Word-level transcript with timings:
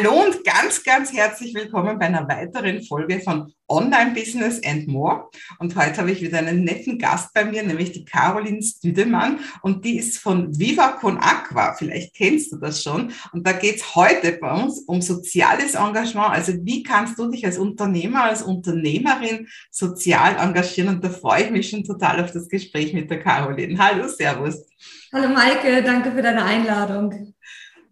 Hallo 0.00 0.12
und 0.12 0.44
ganz, 0.44 0.84
ganz 0.84 1.12
herzlich 1.12 1.52
willkommen 1.56 1.98
bei 1.98 2.06
einer 2.06 2.28
weiteren 2.28 2.84
Folge 2.84 3.18
von 3.18 3.52
Online 3.66 4.12
Business 4.14 4.62
and 4.64 4.86
More. 4.86 5.28
Und 5.58 5.74
heute 5.74 5.96
habe 5.96 6.12
ich 6.12 6.22
wieder 6.22 6.38
einen 6.38 6.62
netten 6.62 7.00
Gast 7.00 7.34
bei 7.34 7.44
mir, 7.44 7.64
nämlich 7.64 7.90
die 7.90 8.04
Caroline 8.04 8.62
Stüdemann. 8.62 9.40
Und 9.62 9.84
die 9.84 9.98
ist 9.98 10.18
von 10.18 10.56
Viva 10.56 10.92
Con 10.92 11.18
Aqua. 11.18 11.74
Vielleicht 11.74 12.14
kennst 12.14 12.52
du 12.52 12.58
das 12.58 12.80
schon. 12.80 13.10
Und 13.32 13.44
da 13.44 13.50
geht 13.50 13.78
es 13.78 13.96
heute 13.96 14.38
bei 14.40 14.52
uns 14.52 14.84
um 14.86 15.02
soziales 15.02 15.74
Engagement. 15.74 16.30
Also 16.30 16.52
wie 16.62 16.84
kannst 16.84 17.18
du 17.18 17.28
dich 17.28 17.44
als 17.44 17.58
Unternehmer, 17.58 18.22
als 18.22 18.42
Unternehmerin 18.42 19.48
sozial 19.72 20.36
engagieren? 20.36 20.90
Und 20.90 21.02
da 21.02 21.10
freue 21.10 21.46
ich 21.46 21.50
mich 21.50 21.70
schon 21.70 21.82
total 21.82 22.22
auf 22.22 22.30
das 22.30 22.48
Gespräch 22.48 22.92
mit 22.92 23.10
der 23.10 23.18
Caroline. 23.18 23.76
Hallo, 23.76 24.06
Servus. 24.06 24.64
Hallo 25.12 25.28
Maike, 25.30 25.82
danke 25.82 26.12
für 26.12 26.22
deine 26.22 26.44
Einladung. 26.44 27.34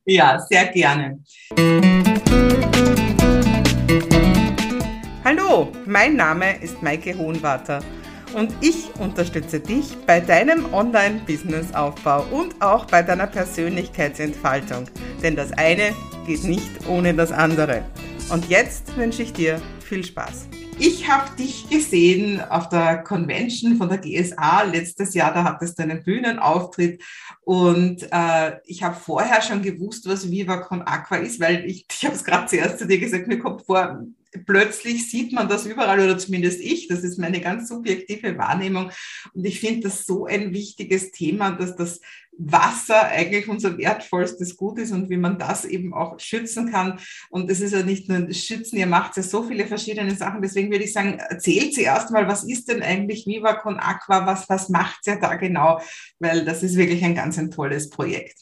Ja, 0.09 0.39
sehr 0.39 0.67
gerne. 0.67 1.19
Hallo, 5.25 5.73
mein 5.85 6.15
Name 6.15 6.63
ist 6.63 6.81
Maike 6.81 7.19
Hohenwarter 7.19 7.81
und 8.33 8.55
ich 8.61 8.89
unterstütze 9.01 9.59
dich 9.59 9.97
bei 10.07 10.21
deinem 10.21 10.73
Online-Business-Aufbau 10.73 12.25
und 12.31 12.63
auch 12.63 12.85
bei 12.85 13.03
deiner 13.03 13.27
Persönlichkeitsentfaltung. 13.27 14.85
Denn 15.25 15.35
das 15.35 15.53
eine 15.53 15.93
geht 16.25 16.45
nicht 16.45 16.87
ohne 16.89 17.13
das 17.13 17.33
andere. 17.33 17.83
Und 18.31 18.49
jetzt 18.49 18.97
wünsche 18.97 19.25
ich 19.25 19.33
dir 19.33 19.61
viel 19.81 20.05
Spaß. 20.05 20.47
Ich 20.79 21.09
habe 21.09 21.35
dich 21.37 21.71
gesehen 21.71 22.39
auf 22.41 22.69
der 22.69 23.03
Convention 23.03 23.77
von 23.77 23.89
der 23.89 23.97
GSA 23.97 24.65
letztes 24.65 25.15
Jahr, 25.15 25.33
da 25.33 25.45
hattest 25.45 25.79
du 25.79 25.83
einen 25.83 26.03
Bühnenauftritt. 26.03 27.03
Und 27.43 28.07
äh, 28.11 28.59
ich 28.67 28.83
habe 28.83 28.95
vorher 28.95 29.41
schon 29.41 29.63
gewusst, 29.63 30.07
was 30.07 30.31
Viva 30.31 30.59
Con 30.59 30.83
Aqua 30.83 31.17
ist, 31.17 31.41
weil 31.41 31.65
ich, 31.65 31.87
ich 31.91 32.05
habe 32.05 32.15
es 32.15 32.25
gerade 32.25 32.47
zuerst 32.47 32.79
zu 32.79 32.87
dir 32.87 32.99
gesagt, 32.99 33.27
mir 33.27 33.39
kommt 33.39 33.65
vor, 33.65 34.05
plötzlich 34.45 35.09
sieht 35.11 35.33
man 35.33 35.49
das 35.49 35.65
überall 35.65 36.01
oder 36.01 36.19
zumindest 36.19 36.61
ich, 36.61 36.89
das 36.89 37.05
ist 37.05 37.19
meine 37.19 37.41
ganz 37.41 37.69
subjektive 37.69 38.37
Wahrnehmung. 38.37 38.91
Und 39.33 39.45
ich 39.47 39.61
finde 39.61 39.89
das 39.89 40.05
so 40.05 40.27
ein 40.27 40.53
wichtiges 40.53 41.11
Thema, 41.11 41.53
dass 41.53 41.75
das 41.77 42.01
Wasser 42.39 43.09
eigentlich 43.09 43.49
unser 43.49 43.79
wertvollstes 43.79 44.57
Gut 44.57 44.79
ist 44.79 44.93
und 44.93 45.09
wie 45.09 45.17
man 45.17 45.39
das 45.39 45.65
eben 45.65 45.95
auch 45.95 46.19
schützen 46.21 46.71
kann. 46.71 46.99
Und 47.31 47.51
es 47.51 47.61
ist 47.61 47.73
ja 47.73 47.83
nicht 47.83 48.09
nur 48.09 48.33
Schützen, 48.33 48.77
ihr 48.77 48.87
macht 48.87 49.17
ja 49.17 49.23
so 49.23 49.43
viele 49.43 49.67
verschiedene 49.67 50.15
Sachen. 50.15 50.43
Deswegen 50.43 50.71
würde 50.71 50.85
ich 50.85 50.93
sagen, 50.93 51.19
erzählt 51.19 51.75
Sie 51.75 51.83
erst 51.83 52.11
mal, 52.11 52.29
was 52.29 52.45
ist 52.45 52.69
denn 52.69 52.83
eigentlich 52.83 53.27
Viva 53.27 53.55
Con 53.55 53.79
Aqua? 53.79 54.27
Was, 54.27 54.49
was 54.49 54.69
macht 54.69 55.07
ihr 55.07 55.17
da 55.17 55.35
genau? 55.37 55.81
Weil 56.19 56.45
das 56.45 56.63
ist 56.63 56.77
wirklich 56.77 57.05
ein 57.05 57.15
ganz 57.15 57.39
ein 57.39 57.51
tolles 57.51 57.91
Projekt. 57.91 58.37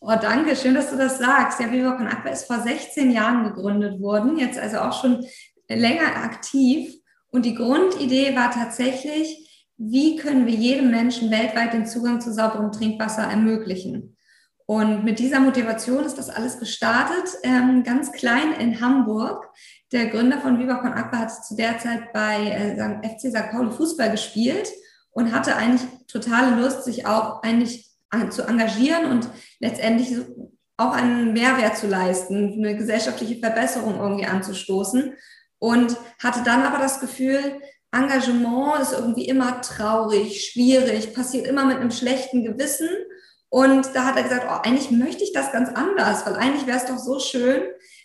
Oh, 0.00 0.14
danke, 0.20 0.56
schön, 0.56 0.74
dass 0.74 0.90
du 0.90 0.96
das 0.96 1.18
sagst. 1.18 1.60
Ja, 1.60 1.70
Viva 1.72 1.92
Con 1.92 2.06
Aqua 2.06 2.30
ist 2.30 2.46
vor 2.46 2.60
16 2.60 3.10
Jahren 3.10 3.44
gegründet 3.44 4.00
worden, 4.00 4.38
jetzt 4.38 4.58
also 4.58 4.78
auch 4.78 5.00
schon 5.00 5.26
länger 5.68 6.16
aktiv. 6.16 6.94
Und 7.28 7.44
die 7.44 7.54
Grundidee 7.54 8.34
war 8.36 8.50
tatsächlich, 8.50 9.45
wie 9.78 10.16
können 10.16 10.46
wir 10.46 10.54
jedem 10.54 10.90
Menschen 10.90 11.30
weltweit 11.30 11.72
den 11.72 11.86
Zugang 11.86 12.20
zu 12.20 12.32
sauberem 12.32 12.72
Trinkwasser 12.72 13.22
ermöglichen. 13.22 14.16
Und 14.64 15.04
mit 15.04 15.20
dieser 15.20 15.38
Motivation 15.38 16.04
ist 16.04 16.18
das 16.18 16.28
alles 16.28 16.58
gestartet, 16.58 17.28
ähm, 17.44 17.84
ganz 17.84 18.10
klein 18.12 18.52
in 18.58 18.80
Hamburg. 18.80 19.48
Der 19.92 20.06
Gründer 20.06 20.40
von 20.40 20.58
Viva 20.58 20.76
Con 20.76 20.92
Aqua 20.92 21.18
hat 21.18 21.44
zu 21.44 21.54
der 21.54 21.78
Zeit 21.78 22.12
bei 22.12 22.50
äh, 22.50 23.08
FC 23.08 23.30
St. 23.30 23.50
Pauli 23.52 23.70
Fußball 23.70 24.10
gespielt 24.10 24.68
und 25.12 25.32
hatte 25.32 25.54
eigentlich 25.54 25.88
totale 26.08 26.60
Lust, 26.60 26.84
sich 26.84 27.06
auch 27.06 27.42
eigentlich 27.42 27.86
zu 28.30 28.42
engagieren 28.42 29.10
und 29.10 29.28
letztendlich 29.60 30.16
auch 30.76 30.92
einen 30.92 31.32
Mehrwert 31.32 31.76
zu 31.76 31.86
leisten, 31.86 32.54
eine 32.54 32.76
gesellschaftliche 32.76 33.38
Verbesserung 33.38 33.98
irgendwie 33.98 34.26
anzustoßen. 34.26 35.14
Und 35.58 35.96
hatte 36.22 36.42
dann 36.44 36.62
aber 36.62 36.78
das 36.78 37.00
Gefühl, 37.00 37.60
Engagement 37.92 38.80
ist 38.82 38.92
irgendwie 38.92 39.26
immer 39.26 39.60
traurig, 39.60 40.50
schwierig, 40.50 41.14
passiert 41.14 41.46
immer 41.46 41.64
mit 41.64 41.78
einem 41.78 41.90
schlechten 41.90 42.44
Gewissen. 42.44 42.88
Und 43.48 43.94
da 43.94 44.06
hat 44.06 44.16
er 44.16 44.24
gesagt, 44.24 44.46
oh, 44.48 44.60
eigentlich 44.62 44.90
möchte 44.90 45.24
ich 45.24 45.32
das 45.32 45.52
ganz 45.52 45.70
anders, 45.70 46.26
weil 46.26 46.36
eigentlich 46.36 46.66
wäre 46.66 46.78
es 46.78 46.86
doch 46.86 46.98
so 46.98 47.20
schön, 47.20 47.62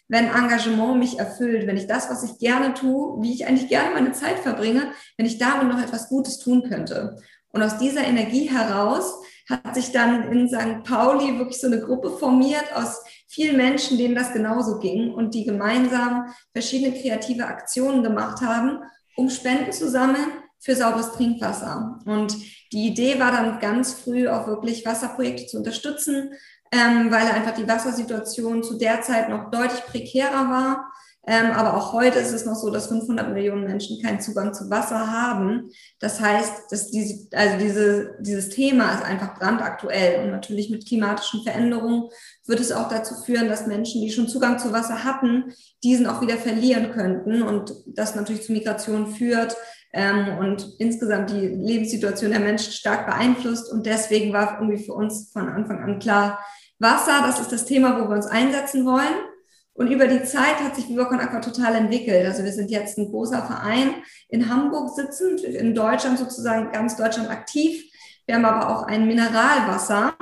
wenn 0.07 0.27
Engagement 0.27 0.99
mich 0.99 1.19
erfüllt, 1.19 1.67
wenn 1.67 1.77
ich 1.77 1.87
das, 1.87 2.09
was 2.09 2.23
ich 2.23 2.37
gerne 2.37 2.73
tue, 2.73 3.21
wie 3.21 3.33
ich 3.33 3.47
eigentlich 3.47 3.69
gerne 3.69 3.93
meine 3.93 4.11
Zeit 4.11 4.39
verbringe, 4.39 4.91
wenn 5.17 5.25
ich 5.25 5.37
damit 5.37 5.67
noch 5.67 5.81
etwas 5.81 6.09
Gutes 6.09 6.37
tun 6.39 6.63
könnte. 6.69 7.17
Und 7.49 7.63
aus 7.63 7.77
dieser 7.77 8.03
Energie 8.03 8.49
heraus 8.49 9.13
hat 9.49 9.75
sich 9.75 9.91
dann 9.91 10.31
in 10.31 10.47
St. 10.47 10.83
Pauli 10.83 11.37
wirklich 11.37 11.59
so 11.59 11.67
eine 11.67 11.81
Gruppe 11.81 12.11
formiert 12.11 12.75
aus 12.75 13.01
vielen 13.27 13.57
Menschen, 13.57 13.97
denen 13.97 14.15
das 14.15 14.33
genauso 14.33 14.79
ging 14.79 15.13
und 15.13 15.33
die 15.33 15.45
gemeinsam 15.45 16.25
verschiedene 16.51 16.97
kreative 16.97 17.45
Aktionen 17.45 18.03
gemacht 18.03 18.41
haben 18.41 18.79
um 19.15 19.29
Spenden 19.29 19.71
zu 19.71 19.89
sammeln 19.89 20.27
für 20.59 20.75
sauberes 20.75 21.13
Trinkwasser. 21.13 21.99
Und 22.05 22.35
die 22.71 22.87
Idee 22.87 23.19
war 23.19 23.31
dann 23.31 23.59
ganz 23.59 23.93
früh 23.93 24.27
auch 24.27 24.47
wirklich 24.47 24.85
Wasserprojekte 24.85 25.47
zu 25.47 25.57
unterstützen, 25.57 26.33
ähm, 26.71 27.11
weil 27.11 27.27
einfach 27.27 27.53
die 27.53 27.67
Wassersituation 27.67 28.63
zu 28.63 28.77
der 28.77 29.01
Zeit 29.01 29.29
noch 29.29 29.49
deutlich 29.51 29.83
prekärer 29.85 30.49
war. 30.49 30.91
Ähm, 31.27 31.51
aber 31.51 31.77
auch 31.77 31.93
heute 31.93 32.17
ist 32.17 32.31
es 32.31 32.45
noch 32.45 32.55
so, 32.55 32.71
dass 32.71 32.87
500 32.87 33.31
Millionen 33.31 33.63
Menschen 33.63 34.01
keinen 34.01 34.21
Zugang 34.21 34.55
zu 34.55 34.71
Wasser 34.71 35.11
haben. 35.11 35.69
Das 35.99 36.19
heißt, 36.19 36.71
dass 36.71 36.89
diese, 36.89 37.27
also 37.35 37.57
diese, 37.59 38.15
dieses 38.19 38.49
Thema 38.49 38.91
ist 38.93 39.03
einfach 39.03 39.37
brandaktuell. 39.37 40.23
Und 40.23 40.31
natürlich 40.31 40.71
mit 40.71 40.87
klimatischen 40.87 41.43
Veränderungen 41.43 42.09
wird 42.47 42.59
es 42.59 42.71
auch 42.71 42.89
dazu 42.89 43.13
führen, 43.23 43.49
dass 43.49 43.67
Menschen, 43.67 44.01
die 44.01 44.11
schon 44.11 44.27
Zugang 44.27 44.57
zu 44.57 44.71
Wasser 44.71 45.03
hatten, 45.03 45.53
diesen 45.83 46.07
auch 46.07 46.21
wieder 46.21 46.37
verlieren 46.37 46.91
könnten. 46.91 47.43
Und 47.43 47.71
das 47.85 48.15
natürlich 48.15 48.43
zu 48.43 48.51
Migration 48.51 49.13
führt 49.13 49.55
ähm, 49.93 50.39
und 50.39 50.73
insgesamt 50.79 51.29
die 51.29 51.47
Lebenssituation 51.47 52.31
der 52.31 52.39
Menschen 52.39 52.73
stark 52.73 53.05
beeinflusst. 53.05 53.71
Und 53.71 53.85
deswegen 53.85 54.33
war 54.33 54.59
irgendwie 54.59 54.83
für 54.83 54.93
uns 54.93 55.29
von 55.31 55.47
Anfang 55.49 55.83
an 55.83 55.99
klar, 55.99 56.39
Wasser, 56.79 57.21
das 57.21 57.39
ist 57.39 57.51
das 57.51 57.65
Thema, 57.65 57.99
wo 57.99 58.09
wir 58.09 58.15
uns 58.15 58.25
einsetzen 58.25 58.85
wollen. 58.85 59.30
Und 59.73 59.87
über 59.87 60.07
die 60.07 60.23
Zeit 60.23 60.59
hat 60.59 60.75
sich 60.75 60.89
Viva 60.89 61.03
Aqua 61.03 61.39
total 61.39 61.75
entwickelt. 61.75 62.25
Also 62.25 62.43
wir 62.43 62.51
sind 62.51 62.69
jetzt 62.69 62.97
ein 62.97 63.09
großer 63.09 63.43
Verein 63.43 63.95
in 64.27 64.49
Hamburg 64.49 64.93
sitzend, 64.95 65.41
in 65.41 65.73
Deutschland 65.73 66.19
sozusagen 66.19 66.71
ganz 66.71 66.97
Deutschland 66.97 67.29
aktiv. 67.29 67.83
Wir 68.25 68.35
haben 68.35 68.45
aber 68.45 68.69
auch 68.69 68.83
ein 68.83 69.07
Mineralwasser, 69.07 70.13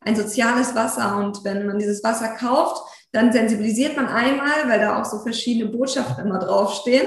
ein 0.00 0.14
soziales 0.14 0.74
Wasser. 0.74 1.16
Und 1.16 1.42
wenn 1.44 1.66
man 1.66 1.78
dieses 1.78 2.04
Wasser 2.04 2.28
kauft, 2.28 2.82
dann 3.12 3.32
sensibilisiert 3.32 3.96
man 3.96 4.08
einmal, 4.08 4.68
weil 4.68 4.80
da 4.80 5.00
auch 5.00 5.04
so 5.04 5.18
verschiedene 5.20 5.70
Botschaften 5.70 6.26
immer 6.26 6.38
draufstehen. 6.38 7.06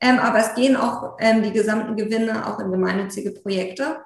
Ähm, 0.00 0.18
aber 0.18 0.38
es 0.38 0.54
gehen 0.54 0.76
auch 0.76 1.16
ähm, 1.20 1.42
die 1.42 1.52
gesamten 1.52 1.96
Gewinne 1.96 2.46
auch 2.46 2.58
in 2.58 2.72
gemeinnützige 2.72 3.30
Projekte. 3.32 3.98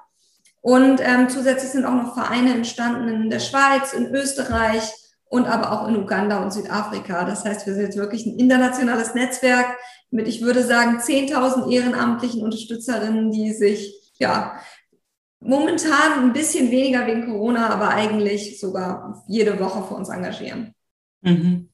Und 0.60 1.00
ähm, 1.00 1.28
zusätzlich 1.28 1.70
sind 1.70 1.84
auch 1.84 1.94
noch 1.94 2.14
Vereine 2.14 2.52
entstanden 2.52 3.08
in 3.08 3.30
der 3.30 3.38
Schweiz, 3.38 3.92
in 3.92 4.12
Österreich, 4.12 4.92
und 5.28 5.46
aber 5.46 5.72
auch 5.72 5.88
in 5.88 5.96
Uganda 5.96 6.42
und 6.42 6.52
Südafrika. 6.52 7.24
Das 7.24 7.44
heißt, 7.44 7.66
wir 7.66 7.74
sind 7.74 7.84
jetzt 7.84 7.96
wirklich 7.96 8.26
ein 8.26 8.38
internationales 8.38 9.14
Netzwerk 9.14 9.76
mit, 10.10 10.28
ich 10.28 10.42
würde 10.42 10.62
sagen, 10.62 10.98
10.000 10.98 11.70
ehrenamtlichen 11.70 12.42
Unterstützerinnen, 12.42 13.30
die 13.30 13.52
sich 13.52 14.12
ja 14.18 14.60
momentan 15.40 16.24
ein 16.24 16.32
bisschen 16.32 16.70
weniger 16.70 17.06
wegen 17.06 17.26
Corona, 17.26 17.70
aber 17.70 17.88
eigentlich 17.90 18.60
sogar 18.60 19.24
jede 19.28 19.58
Woche 19.60 19.82
für 19.86 19.94
uns 19.94 20.08
engagieren. 20.08 20.74
Mhm. 21.22 21.68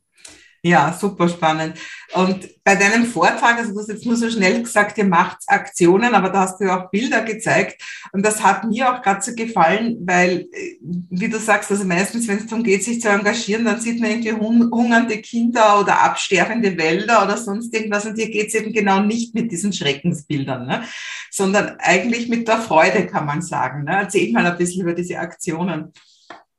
Ja, 0.64 0.96
super 0.96 1.28
spannend. 1.28 1.76
Und 2.14 2.48
bei 2.62 2.76
deinem 2.76 3.04
Vortrag, 3.04 3.58
also 3.58 3.72
du 3.72 3.80
hast 3.80 3.88
jetzt 3.88 4.06
nur 4.06 4.14
so 4.14 4.30
schnell 4.30 4.62
gesagt, 4.62 4.96
ihr 4.96 5.04
macht 5.04 5.38
Aktionen, 5.48 6.14
aber 6.14 6.28
da 6.28 6.42
hast 6.42 6.60
du 6.60 6.64
ja 6.66 6.78
auch 6.78 6.90
Bilder 6.90 7.22
gezeigt. 7.22 7.82
Und 8.12 8.24
das 8.24 8.44
hat 8.44 8.62
mir 8.62 8.92
auch 8.92 9.02
gerade 9.02 9.22
so 9.22 9.34
gefallen, 9.34 9.98
weil, 10.06 10.46
äh, 10.52 10.76
wie 11.10 11.28
du 11.28 11.40
sagst, 11.40 11.72
also 11.72 11.84
meistens, 11.84 12.28
wenn 12.28 12.38
es 12.38 12.46
darum 12.46 12.62
geht, 12.62 12.84
sich 12.84 13.00
zu 13.00 13.08
engagieren, 13.08 13.64
dann 13.64 13.80
sieht 13.80 14.00
man 14.00 14.10
irgendwie 14.10 14.34
hungernde 14.34 15.18
Kinder 15.18 15.80
oder 15.80 16.00
absterbende 16.00 16.78
Wälder 16.78 17.24
oder 17.24 17.36
sonst 17.36 17.74
irgendwas. 17.74 18.06
Und 18.06 18.14
hier 18.14 18.30
geht 18.30 18.48
es 18.48 18.54
eben 18.54 18.72
genau 18.72 19.00
nicht 19.00 19.34
mit 19.34 19.50
diesen 19.50 19.72
Schreckensbildern, 19.72 20.66
ne? 20.68 20.84
sondern 21.32 21.76
eigentlich 21.80 22.28
mit 22.28 22.46
der 22.46 22.58
Freude, 22.58 23.08
kann 23.08 23.26
man 23.26 23.42
sagen. 23.42 23.82
Ne? 23.82 23.96
Erzähl 24.02 24.30
mal 24.30 24.46
ein 24.46 24.58
bisschen 24.58 24.82
über 24.82 24.94
diese 24.94 25.18
Aktionen. 25.18 25.92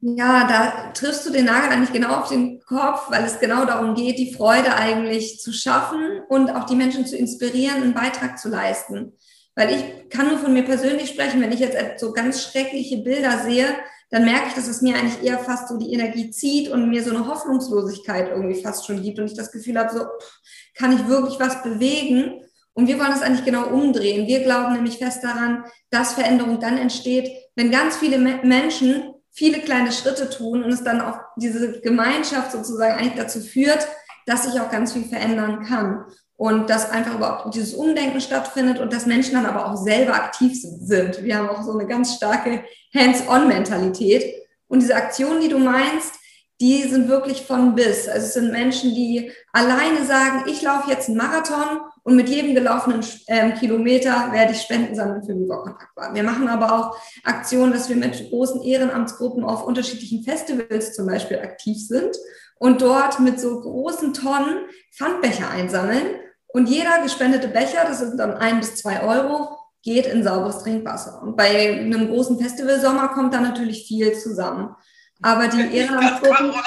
Ja, 0.05 0.45
da 0.45 0.91
triffst 0.91 1.25
du 1.25 1.31
den 1.31 1.45
Nagel 1.45 1.71
eigentlich 1.71 1.93
genau 1.93 2.15
auf 2.15 2.27
den 2.27 2.59
Kopf, 2.59 3.09
weil 3.09 3.23
es 3.23 3.39
genau 3.39 3.63
darum 3.63 3.95
geht, 3.95 4.17
die 4.17 4.33
Freude 4.33 4.75
eigentlich 4.75 5.39
zu 5.39 5.53
schaffen 5.53 6.19
und 6.27 6.49
auch 6.49 6.65
die 6.65 6.75
Menschen 6.75 7.05
zu 7.05 7.15
inspirieren, 7.15 7.81
einen 7.81 7.93
Beitrag 7.93 8.37
zu 8.37 8.49
leisten. 8.49 9.13
Weil 9.55 9.73
ich 9.73 10.09
kann 10.09 10.27
nur 10.27 10.39
von 10.39 10.51
mir 10.51 10.63
persönlich 10.63 11.07
sprechen, 11.07 11.39
wenn 11.39 11.53
ich 11.53 11.61
jetzt 11.61 12.01
so 12.01 12.11
ganz 12.11 12.43
schreckliche 12.43 12.97
Bilder 12.97 13.45
sehe, 13.45 13.65
dann 14.09 14.25
merke 14.25 14.49
ich, 14.49 14.55
dass 14.55 14.67
es 14.67 14.81
mir 14.81 14.97
eigentlich 14.97 15.23
eher 15.23 15.39
fast 15.39 15.69
so 15.69 15.77
die 15.77 15.93
Energie 15.93 16.31
zieht 16.31 16.67
und 16.67 16.89
mir 16.89 17.01
so 17.01 17.11
eine 17.11 17.25
Hoffnungslosigkeit 17.25 18.27
irgendwie 18.27 18.61
fast 18.61 18.85
schon 18.85 19.01
gibt 19.01 19.19
und 19.19 19.27
ich 19.27 19.37
das 19.37 19.53
Gefühl 19.53 19.79
habe, 19.79 19.97
so 19.97 20.03
kann 20.75 20.91
ich 20.91 21.07
wirklich 21.07 21.39
was 21.39 21.63
bewegen? 21.63 22.41
Und 22.73 22.87
wir 22.87 22.99
wollen 22.99 23.13
es 23.13 23.21
eigentlich 23.21 23.45
genau 23.45 23.67
umdrehen. 23.67 24.27
Wir 24.27 24.43
glauben 24.43 24.73
nämlich 24.73 24.97
fest 24.97 25.23
daran, 25.23 25.63
dass 25.91 26.13
Veränderung 26.13 26.59
dann 26.59 26.77
entsteht, 26.77 27.29
wenn 27.55 27.71
ganz 27.71 27.95
viele 27.95 28.17
Menschen 28.17 29.12
viele 29.33 29.59
kleine 29.59 29.91
Schritte 29.91 30.29
tun 30.29 30.63
und 30.63 30.71
es 30.71 30.83
dann 30.83 31.01
auch 31.01 31.19
diese 31.35 31.81
Gemeinschaft 31.81 32.51
sozusagen 32.51 32.93
eigentlich 32.93 33.15
dazu 33.15 33.41
führt, 33.41 33.87
dass 34.25 34.43
sich 34.43 34.61
auch 34.61 34.69
ganz 34.69 34.93
viel 34.93 35.03
verändern 35.03 35.65
kann 35.65 36.05
und 36.37 36.69
dass 36.69 36.89
einfach 36.89 37.15
überhaupt 37.15 37.53
dieses 37.55 37.73
Umdenken 37.73 38.21
stattfindet 38.21 38.79
und 38.79 38.93
dass 38.93 39.05
Menschen 39.05 39.33
dann 39.33 39.45
aber 39.45 39.67
auch 39.67 39.75
selber 39.75 40.13
aktiv 40.13 40.53
sind. 40.61 41.23
Wir 41.23 41.37
haben 41.37 41.49
auch 41.49 41.63
so 41.63 41.77
eine 41.77 41.87
ganz 41.87 42.15
starke 42.15 42.63
Hands-on-Mentalität. 42.95 44.33
Und 44.67 44.81
diese 44.81 44.95
Aktionen, 44.95 45.41
die 45.41 45.49
du 45.49 45.59
meinst, 45.59 46.13
die 46.61 46.83
sind 46.83 47.07
wirklich 47.07 47.41
von 47.41 47.75
bis. 47.75 48.07
Also 48.07 48.27
es 48.27 48.33
sind 48.33 48.51
Menschen, 48.51 48.95
die 48.95 49.31
alleine 49.51 50.05
sagen, 50.05 50.43
ich 50.47 50.61
laufe 50.61 50.89
jetzt 50.89 51.09
einen 51.09 51.17
Marathon 51.17 51.81
und 52.03 52.17
mit 52.17 52.27
jedem 52.27 52.53
gelaufenen 52.53 53.03
ähm, 53.27 53.53
Kilometer 53.55 54.31
werde 54.31 54.51
ich 54.51 54.61
Spenden 54.61 54.93
sammeln 54.93 55.23
für 55.23 55.35
Viva 55.35 55.63
Aqua. 55.63 56.13
Wir 56.13 56.23
machen 56.23 56.49
aber 56.49 56.73
auch 56.73 56.97
Aktionen, 57.23 57.71
dass 57.71 57.87
wir 57.87 57.95
mit 57.95 58.29
großen 58.29 58.61
Ehrenamtsgruppen 58.61 59.45
auf 59.45 59.65
unterschiedlichen 59.65 60.23
Festivals 60.23 60.93
zum 60.93 61.07
Beispiel 61.07 61.39
aktiv 61.39 61.77
sind 61.87 62.15
und 62.59 62.81
dort 62.81 63.21
mit 63.21 63.39
so 63.39 63.61
großen 63.61 64.13
Tonnen 64.13 64.65
Pfandbecher 64.93 65.49
einsammeln. 65.49 66.05
Und 66.47 66.69
jeder 66.69 67.01
gespendete 67.01 67.47
Becher, 67.47 67.85
das 67.87 67.99
sind 67.99 68.19
dann 68.19 68.33
ein 68.33 68.59
bis 68.59 68.75
zwei 68.75 69.01
Euro, 69.01 69.57
geht 69.81 70.05
in 70.05 70.23
sauberes 70.23 70.59
Trinkwasser. 70.59 71.21
Und 71.23 71.35
bei 71.35 71.79
einem 71.79 72.09
großen 72.09 72.37
Festivalsommer 72.37 73.09
kommt 73.09 73.33
da 73.33 73.39
natürlich 73.39 73.87
viel 73.87 74.13
zusammen. 74.13 74.75
Aber 75.21 75.47
die 75.47 75.75
Ehrenamtsgruppen. 75.75 76.53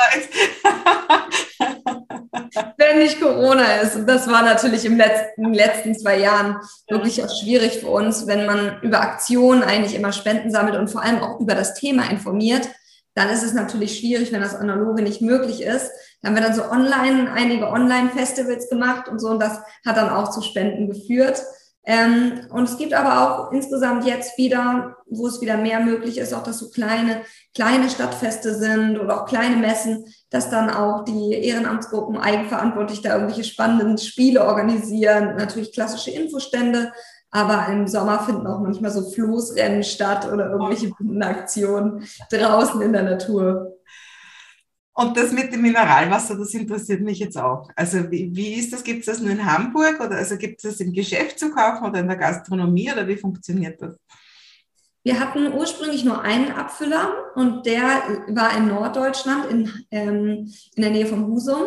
wenn 2.76 2.98
nicht 2.98 3.20
Corona 3.20 3.76
ist. 3.76 3.96
Und 3.96 4.06
das 4.06 4.28
war 4.28 4.42
natürlich 4.42 4.84
im 4.84 4.96
letzten, 4.96 5.44
in 5.44 5.52
den 5.52 5.54
letzten 5.54 5.94
zwei 5.94 6.18
Jahren 6.18 6.56
wirklich 6.88 7.22
auch 7.22 7.34
schwierig 7.34 7.80
für 7.80 7.88
uns, 7.88 8.26
wenn 8.26 8.46
man 8.46 8.80
über 8.82 9.00
Aktionen 9.00 9.62
eigentlich 9.62 9.94
immer 9.94 10.12
Spenden 10.12 10.50
sammelt 10.50 10.76
und 10.76 10.88
vor 10.88 11.02
allem 11.02 11.20
auch 11.20 11.40
über 11.40 11.54
das 11.54 11.74
Thema 11.74 12.10
informiert. 12.10 12.68
Dann 13.14 13.30
ist 13.30 13.42
es 13.42 13.54
natürlich 13.54 13.98
schwierig, 13.98 14.32
wenn 14.32 14.42
das 14.42 14.54
Analoge 14.54 15.02
nicht 15.02 15.22
möglich 15.22 15.62
ist. 15.62 15.90
Da 16.20 16.28
haben 16.28 16.36
wir 16.36 16.42
dann 16.42 16.54
so 16.54 16.64
online, 16.64 17.32
einige 17.32 17.68
Online-Festivals 17.68 18.68
gemacht 18.68 19.08
und 19.08 19.20
so. 19.20 19.28
Und 19.28 19.40
das 19.40 19.58
hat 19.86 19.96
dann 19.96 20.10
auch 20.10 20.30
zu 20.30 20.42
Spenden 20.42 20.88
geführt. 20.88 21.42
Ähm, 21.88 22.40
und 22.50 22.64
es 22.64 22.78
gibt 22.78 22.92
aber 22.94 23.22
auch 23.22 23.52
insgesamt 23.52 24.04
jetzt 24.04 24.36
wieder, 24.36 24.96
wo 25.08 25.28
es 25.28 25.40
wieder 25.40 25.56
mehr 25.56 25.78
möglich 25.78 26.18
ist, 26.18 26.34
auch 26.34 26.42
dass 26.42 26.58
so 26.58 26.68
kleine, 26.68 27.22
kleine 27.54 27.88
Stadtfeste 27.88 28.56
sind 28.56 28.98
oder 28.98 29.22
auch 29.22 29.26
kleine 29.26 29.56
Messen, 29.56 30.04
dass 30.28 30.50
dann 30.50 30.68
auch 30.68 31.04
die 31.04 31.32
Ehrenamtsgruppen 31.32 32.18
eigenverantwortlich 32.18 33.02
da 33.02 33.14
irgendwelche 33.14 33.44
spannenden 33.44 33.98
Spiele 33.98 34.44
organisieren, 34.44 35.36
natürlich 35.36 35.72
klassische 35.72 36.10
Infostände, 36.10 36.92
aber 37.30 37.68
im 37.70 37.86
Sommer 37.86 38.18
finden 38.18 38.48
auch 38.48 38.60
manchmal 38.60 38.90
so 38.90 39.08
Floßrennen 39.08 39.84
statt 39.84 40.26
oder 40.32 40.50
irgendwelche 40.50 40.90
Aktionen 41.20 42.04
draußen 42.30 42.80
in 42.82 42.92
der 42.92 43.02
Natur. 43.02 43.75
Und 44.98 45.14
das 45.18 45.30
mit 45.30 45.52
dem 45.52 45.60
Mineralwasser, 45.60 46.36
das 46.36 46.54
interessiert 46.54 47.02
mich 47.02 47.18
jetzt 47.18 47.36
auch. 47.36 47.68
Also 47.76 48.10
wie, 48.10 48.34
wie 48.34 48.54
ist 48.54 48.72
das? 48.72 48.82
Gibt 48.82 49.00
es 49.00 49.06
das 49.06 49.20
nur 49.20 49.30
in 49.30 49.44
Hamburg 49.44 50.00
oder 50.00 50.16
also 50.16 50.38
gibt 50.38 50.64
es 50.64 50.70
das 50.70 50.80
im 50.80 50.94
Geschäft 50.94 51.38
zu 51.38 51.50
kaufen 51.50 51.84
oder 51.84 52.00
in 52.00 52.08
der 52.08 52.16
Gastronomie 52.16 52.90
oder 52.90 53.06
wie 53.06 53.18
funktioniert 53.18 53.82
das? 53.82 53.94
Wir 55.04 55.20
hatten 55.20 55.52
ursprünglich 55.52 56.06
nur 56.06 56.22
einen 56.22 56.50
Abfüller 56.50 57.10
und 57.34 57.66
der 57.66 57.82
war 58.28 58.56
in 58.56 58.68
Norddeutschland 58.68 59.50
in, 59.50 59.70
ähm, 59.90 60.50
in 60.74 60.82
der 60.82 60.90
Nähe 60.90 61.06
von 61.06 61.26
Husum. 61.26 61.66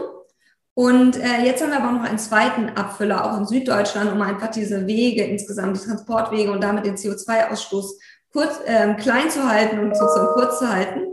Und 0.73 1.15
äh, 1.17 1.45
jetzt 1.45 1.61
haben 1.61 1.69
wir 1.69 1.83
aber 1.83 1.91
noch 1.91 2.09
einen 2.09 2.17
zweiten 2.17 2.69
Abfüller, 2.69 3.25
auch 3.25 3.37
in 3.37 3.45
Süddeutschland, 3.45 4.11
um 4.11 4.23
einfach 4.23 4.49
diese 4.49 4.87
Wege 4.87 5.23
insgesamt, 5.23 5.77
die 5.77 5.85
Transportwege 5.85 6.51
und 6.51 6.63
damit 6.63 6.87
den 6.87 6.95
CO2-Ausstoß 6.95 7.91
kurz, 8.31 8.59
ähm, 8.65 8.97
klein 8.97 9.29
zu 9.29 9.47
halten 9.47 9.77
und 9.77 9.95
sozusagen 9.95 10.33
kurz 10.33 10.57
zu 10.57 10.67
halten. 10.67 11.08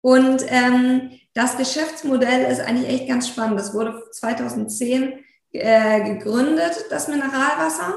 Und 0.00 0.44
ähm, 0.48 1.10
das 1.34 1.56
Geschäftsmodell 1.56 2.50
ist 2.50 2.60
eigentlich 2.60 2.88
echt 2.88 3.08
ganz 3.08 3.28
spannend. 3.28 3.58
Das 3.58 3.74
wurde 3.74 4.02
2010 4.12 5.24
äh, 5.52 6.14
gegründet, 6.14 6.86
das 6.90 7.08
Mineralwasser. 7.08 7.94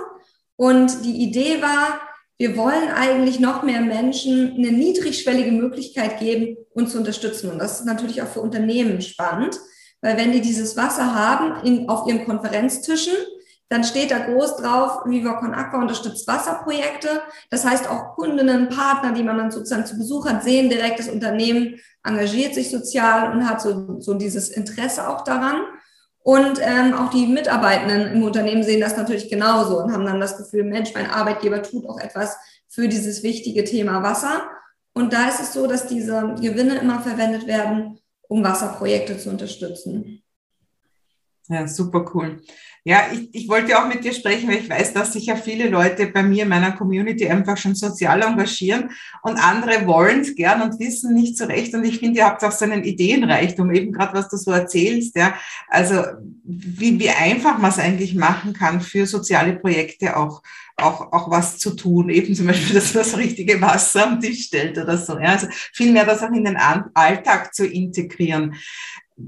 Und 0.56 1.06
die 1.06 1.24
Idee 1.24 1.62
war, 1.62 2.00
wir 2.38 2.58
wollen 2.58 2.90
eigentlich 2.90 3.40
noch 3.40 3.64
mehr 3.64 3.82
Menschen 3.82 4.56
eine 4.58 4.72
niedrigschwellige 4.72 5.52
Möglichkeit 5.52 6.20
geben, 6.20 6.58
uns 6.74 6.92
zu 6.92 6.98
unterstützen. 6.98 7.52
Und 7.52 7.60
das 7.60 7.80
ist 7.80 7.86
natürlich 7.86 8.22
auch 8.22 8.28
für 8.28 8.42
Unternehmen 8.42 9.02
spannend, 9.02 9.60
weil 10.02 10.18
wenn 10.18 10.32
die 10.32 10.42
dieses 10.42 10.76
Wasser 10.76 11.14
haben 11.14 11.64
in, 11.66 11.88
auf 11.88 12.08
ihren 12.08 12.26
Konferenztischen, 12.26 13.14
dann 13.72 13.86
steht 13.86 14.12
da 14.12 14.20
groß 14.20 14.58
drauf, 14.58 15.06
Viva 15.06 15.40
Con 15.40 15.54
Aqua 15.54 15.80
unterstützt 15.80 16.28
Wasserprojekte. 16.28 17.22
Das 17.50 17.66
heißt, 17.66 17.90
auch 17.90 18.16
Kundinnen, 18.18 18.68
Partner, 18.68 19.14
die 19.14 19.24
man 19.24 19.38
dann 19.38 19.50
sozusagen 19.50 19.86
zu 19.86 19.98
Besuch 19.98 20.28
hat, 20.28 20.44
sehen 20.44 20.70
direkt, 20.70 21.00
das 21.00 21.08
Unternehmen 21.08 21.80
engagiert 22.04 22.54
sich 22.54 22.70
sozial 22.70 23.32
und 23.32 23.50
hat 23.50 23.62
so, 23.62 24.02
so 24.02 24.14
dieses 24.16 24.50
Interesse 24.50 25.08
auch 25.08 25.24
daran. 25.24 25.62
Und 26.22 26.60
ähm, 26.62 26.94
auch 26.94 27.12
die 27.12 27.28
Mitarbeitenden 27.28 28.12
im 28.14 28.24
Unternehmen 28.24 28.64
sehen 28.64 28.82
das 28.82 28.98
natürlich 28.98 29.30
genauso 29.30 29.80
und 29.80 29.94
haben 29.94 30.06
dann 30.06 30.20
das 30.20 30.38
Gefühl, 30.38 30.66
Mensch, 30.66 30.94
mein 30.94 31.10
Arbeitgeber 31.10 31.64
tut 31.64 31.88
auch 31.88 32.00
etwas 32.02 32.36
für 32.68 32.90
dieses 32.90 33.24
wichtige 33.24 33.64
Thema 33.64 34.04
Wasser. 34.04 34.50
Und 34.92 35.14
da 35.14 35.30
ist 35.30 35.40
es 35.40 35.54
so, 35.54 35.66
dass 35.66 35.88
diese 35.88 36.36
Gewinne 36.42 36.76
immer 36.80 37.00
verwendet 37.00 37.48
werden, 37.48 38.00
um 38.28 38.44
Wasserprojekte 38.44 39.18
zu 39.18 39.30
unterstützen. 39.30 40.22
Ja, 41.48 41.68
super 41.68 42.06
cool. 42.14 42.42
Ja, 42.84 43.04
ich, 43.14 43.30
ich 43.34 43.48
wollte 43.48 43.78
auch 43.78 43.88
mit 43.88 44.04
dir 44.04 44.12
sprechen, 44.12 44.50
weil 44.50 44.58
ich 44.58 44.70
weiß, 44.70 44.94
dass 44.94 45.14
sich 45.14 45.28
ja 45.28 45.36
viele 45.36 45.70
Leute 45.70 46.08
bei 46.08 46.24
mir 46.24 46.44
in 46.44 46.50
meiner 46.50 46.72
Community 46.72 47.28
einfach 47.28 47.56
schon 47.56 47.76
sozial 47.76 48.24
engagieren 48.24 48.90
und 49.22 49.38
andere 49.38 49.86
wollen 49.86 50.22
es 50.22 50.34
gern 50.34 50.64
und 50.64 50.80
wissen 50.80 51.14
nicht 51.14 51.38
so 51.38 51.46
recht. 51.46 51.76
Und 51.76 51.84
ich 51.84 52.00
finde, 52.00 52.20
ihr 52.20 52.26
habt 52.26 52.44
auch 52.44 52.52
so 52.52 52.66
einen 52.66 52.84
Ideenreichtum, 52.84 53.72
eben 53.72 53.92
gerade 53.92 54.18
was 54.18 54.30
du 54.30 54.38
so 54.38 54.50
erzählst, 54.50 55.16
ja. 55.16 55.36
Also 55.68 56.02
wie, 56.44 57.00
wie 57.00 57.10
einfach 57.10 57.60
man 57.60 57.70
es 57.70 57.78
eigentlich 57.78 58.16
machen 58.16 58.54
kann, 58.54 58.82
für 58.82 59.06
soziale 59.06 59.54
Projekte 59.54 60.18
auch, 60.18 60.42
auch, 60.76 61.14
auch 61.14 61.30
was 61.30 61.60
zu 61.60 61.76
tun. 61.76 62.10
Eben 62.10 62.34
zum 62.34 62.48
Beispiel, 62.48 62.74
dass 62.80 62.96
man 62.96 63.04
das 63.04 63.16
richtige 63.16 63.62
Wasser 63.62 64.08
am 64.08 64.20
Tisch 64.20 64.46
stellt 64.46 64.80
oder 64.80 64.98
so. 64.98 65.20
Ja. 65.20 65.34
Also 65.34 65.48
vielmehr 65.72 66.06
das 66.06 66.24
auch 66.24 66.32
in 66.32 66.46
den 66.46 66.58
Alltag 66.58 67.54
zu 67.54 67.68
integrieren 67.68 68.56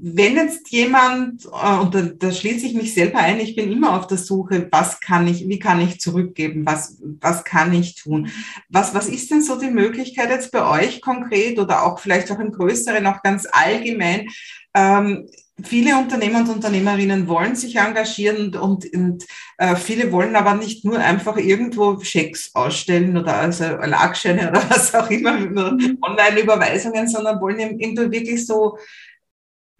wenn 0.01 0.35
jetzt 0.35 0.69
jemand, 0.71 1.45
äh, 1.45 1.77
und 1.79 1.93
da, 1.93 2.01
da 2.01 2.31
schließe 2.31 2.65
ich 2.65 2.73
mich 2.73 2.93
selber 2.93 3.19
ein, 3.19 3.39
ich 3.39 3.55
bin 3.55 3.71
immer 3.71 3.97
auf 3.97 4.07
der 4.07 4.17
Suche, 4.17 4.67
was 4.71 4.99
kann 4.99 5.27
ich, 5.27 5.47
wie 5.47 5.59
kann 5.59 5.81
ich 5.81 5.99
zurückgeben, 5.99 6.65
was, 6.65 7.01
was 7.21 7.43
kann 7.43 7.73
ich 7.73 7.95
tun? 7.95 8.29
Was, 8.69 8.93
was 8.93 9.07
ist 9.07 9.31
denn 9.31 9.41
so 9.41 9.59
die 9.59 9.71
Möglichkeit 9.71 10.29
jetzt 10.29 10.51
bei 10.51 10.83
euch 10.83 11.01
konkret 11.01 11.59
oder 11.59 11.85
auch 11.85 11.99
vielleicht 11.99 12.31
auch 12.31 12.39
im 12.39 12.51
Größeren, 12.51 13.05
auch 13.07 13.21
ganz 13.21 13.47
allgemein? 13.51 14.29
Ähm, 14.73 15.27
viele 15.61 15.97
Unternehmer 15.97 16.39
und 16.39 16.49
Unternehmerinnen 16.49 17.27
wollen 17.27 17.55
sich 17.55 17.75
engagieren 17.75 18.55
und, 18.55 18.91
und 18.93 19.25
äh, 19.57 19.75
viele 19.75 20.11
wollen 20.11 20.35
aber 20.35 20.55
nicht 20.55 20.83
nur 20.83 20.99
einfach 20.99 21.37
irgendwo 21.37 21.99
Schecks 21.99 22.51
ausstellen 22.53 23.15
oder 23.17 23.35
also 23.35 23.63
Lagscheine 23.63 24.49
oder 24.49 24.63
was 24.69 24.93
auch 24.95 25.09
immer, 25.09 25.33
mhm. 25.33 25.99
Online-Überweisungen, 26.01 27.07
sondern 27.07 27.39
wollen 27.39 27.59
eben 27.59 27.97
wirklich 28.11 28.45
so 28.45 28.77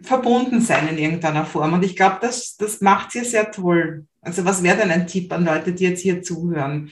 verbunden 0.02 0.62
sein 0.62 0.88
in 0.88 0.98
irgendeiner 0.98 1.46
Form. 1.46 1.74
Und 1.74 1.84
ich 1.84 1.96
glaube, 1.96 2.18
das, 2.22 2.56
das 2.58 2.82
macht 2.82 3.12
sie 3.12 3.24
sehr 3.24 3.52
toll. 3.52 4.06
Also 4.22 4.46
was 4.46 4.64
wäre 4.64 4.78
denn 4.78 4.92
ein 4.92 5.08
Tipp 5.08 5.32
an 5.32 5.46
Leute, 5.46 5.74
die 5.74 5.84
jetzt 5.84 6.02
hier 6.02 6.22
zuhören? 6.22 6.92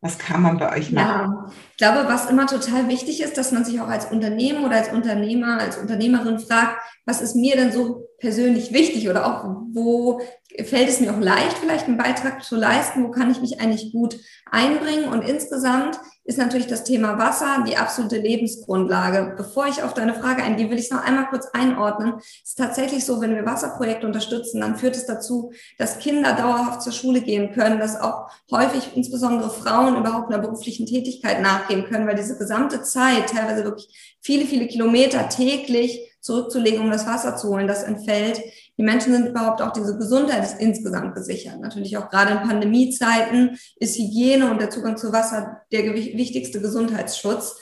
Was 0.00 0.16
kann 0.16 0.42
man 0.42 0.58
bei 0.58 0.76
euch 0.76 0.92
machen? 0.92 1.32
Ja, 1.32 1.52
ich 1.72 1.76
glaube, 1.76 2.08
was 2.08 2.30
immer 2.30 2.46
total 2.46 2.88
wichtig 2.88 3.20
ist, 3.20 3.36
dass 3.36 3.50
man 3.50 3.64
sich 3.64 3.80
auch 3.80 3.88
als 3.88 4.06
Unternehmen 4.06 4.64
oder 4.64 4.76
als 4.76 4.92
Unternehmer, 4.92 5.58
als 5.58 5.76
Unternehmerin 5.76 6.38
fragt, 6.38 6.80
was 7.04 7.20
ist 7.20 7.34
mir 7.34 7.56
denn 7.56 7.72
so 7.72 8.06
persönlich 8.18 8.72
wichtig 8.72 9.08
oder 9.08 9.26
auch 9.26 9.44
wo 9.72 10.20
fällt 10.64 10.88
es 10.88 11.00
mir 11.00 11.12
auch 11.12 11.18
leicht, 11.18 11.58
vielleicht 11.58 11.86
einen 11.86 11.98
Beitrag 11.98 12.44
zu 12.44 12.54
leisten, 12.54 13.02
wo 13.02 13.10
kann 13.10 13.30
ich 13.30 13.40
mich 13.40 13.60
eigentlich 13.60 13.92
gut 13.92 14.16
einbringen. 14.50 15.08
Und 15.08 15.22
insgesamt 15.22 15.98
ist 16.28 16.36
natürlich 16.36 16.66
das 16.66 16.84
Thema 16.84 17.16
Wasser 17.16 17.64
die 17.66 17.78
absolute 17.78 18.18
Lebensgrundlage. 18.18 19.32
Bevor 19.38 19.66
ich 19.66 19.82
auf 19.82 19.94
deine 19.94 20.12
Frage 20.12 20.42
eingehe, 20.42 20.68
will 20.68 20.76
ich 20.76 20.84
es 20.84 20.90
noch 20.90 21.02
einmal 21.02 21.26
kurz 21.28 21.46
einordnen. 21.54 22.16
Es 22.18 22.50
ist 22.50 22.58
tatsächlich 22.58 23.06
so, 23.06 23.22
wenn 23.22 23.34
wir 23.34 23.46
Wasserprojekte 23.46 24.06
unterstützen, 24.06 24.60
dann 24.60 24.76
führt 24.76 24.94
es 24.94 25.06
dazu, 25.06 25.52
dass 25.78 25.98
Kinder 25.98 26.34
dauerhaft 26.34 26.82
zur 26.82 26.92
Schule 26.92 27.22
gehen 27.22 27.54
können, 27.54 27.80
dass 27.80 27.98
auch 27.98 28.30
häufig 28.50 28.90
insbesondere 28.94 29.48
Frauen 29.48 29.96
überhaupt 29.96 30.30
einer 30.30 30.42
beruflichen 30.42 30.84
Tätigkeit 30.84 31.40
nachgehen 31.40 31.86
können, 31.86 32.06
weil 32.06 32.16
diese 32.16 32.36
gesamte 32.36 32.82
Zeit, 32.82 33.30
teilweise 33.30 33.64
wirklich 33.64 34.18
viele, 34.20 34.44
viele 34.44 34.66
Kilometer 34.66 35.30
täglich 35.30 35.98
zurückzulegen, 36.20 36.82
um 36.82 36.90
das 36.90 37.06
Wasser 37.06 37.36
zu 37.36 37.48
holen, 37.48 37.66
das 37.66 37.84
entfällt. 37.84 38.42
Die 38.78 38.84
Menschen 38.84 39.12
sind 39.12 39.26
überhaupt 39.26 39.60
auch 39.60 39.72
diese 39.72 39.98
Gesundheit 39.98 40.44
ist 40.44 40.60
insgesamt 40.60 41.14
gesichert. 41.14 41.60
Natürlich 41.60 41.96
auch 41.98 42.08
gerade 42.08 42.32
in 42.32 42.48
Pandemiezeiten 42.48 43.58
ist 43.76 43.98
Hygiene 43.98 44.50
und 44.50 44.60
der 44.60 44.70
Zugang 44.70 44.96
zu 44.96 45.12
Wasser 45.12 45.62
der 45.72 45.94
wichtigste 45.94 46.60
Gesundheitsschutz. 46.60 47.56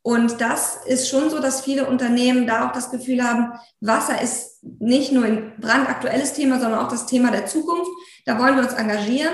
Und 0.00 0.40
das 0.40 0.78
ist 0.86 1.08
schon 1.08 1.30
so, 1.30 1.38
dass 1.40 1.60
viele 1.60 1.86
Unternehmen 1.86 2.46
da 2.46 2.66
auch 2.66 2.72
das 2.72 2.90
Gefühl 2.90 3.22
haben, 3.22 3.52
Wasser 3.80 4.20
ist 4.20 4.64
nicht 4.80 5.12
nur 5.12 5.24
ein 5.24 5.52
brandaktuelles 5.60 6.32
Thema, 6.32 6.58
sondern 6.58 6.80
auch 6.80 6.88
das 6.88 7.06
Thema 7.06 7.30
der 7.30 7.46
Zukunft. 7.46 7.90
Da 8.24 8.38
wollen 8.38 8.56
wir 8.56 8.64
uns 8.64 8.72
engagieren. 8.72 9.32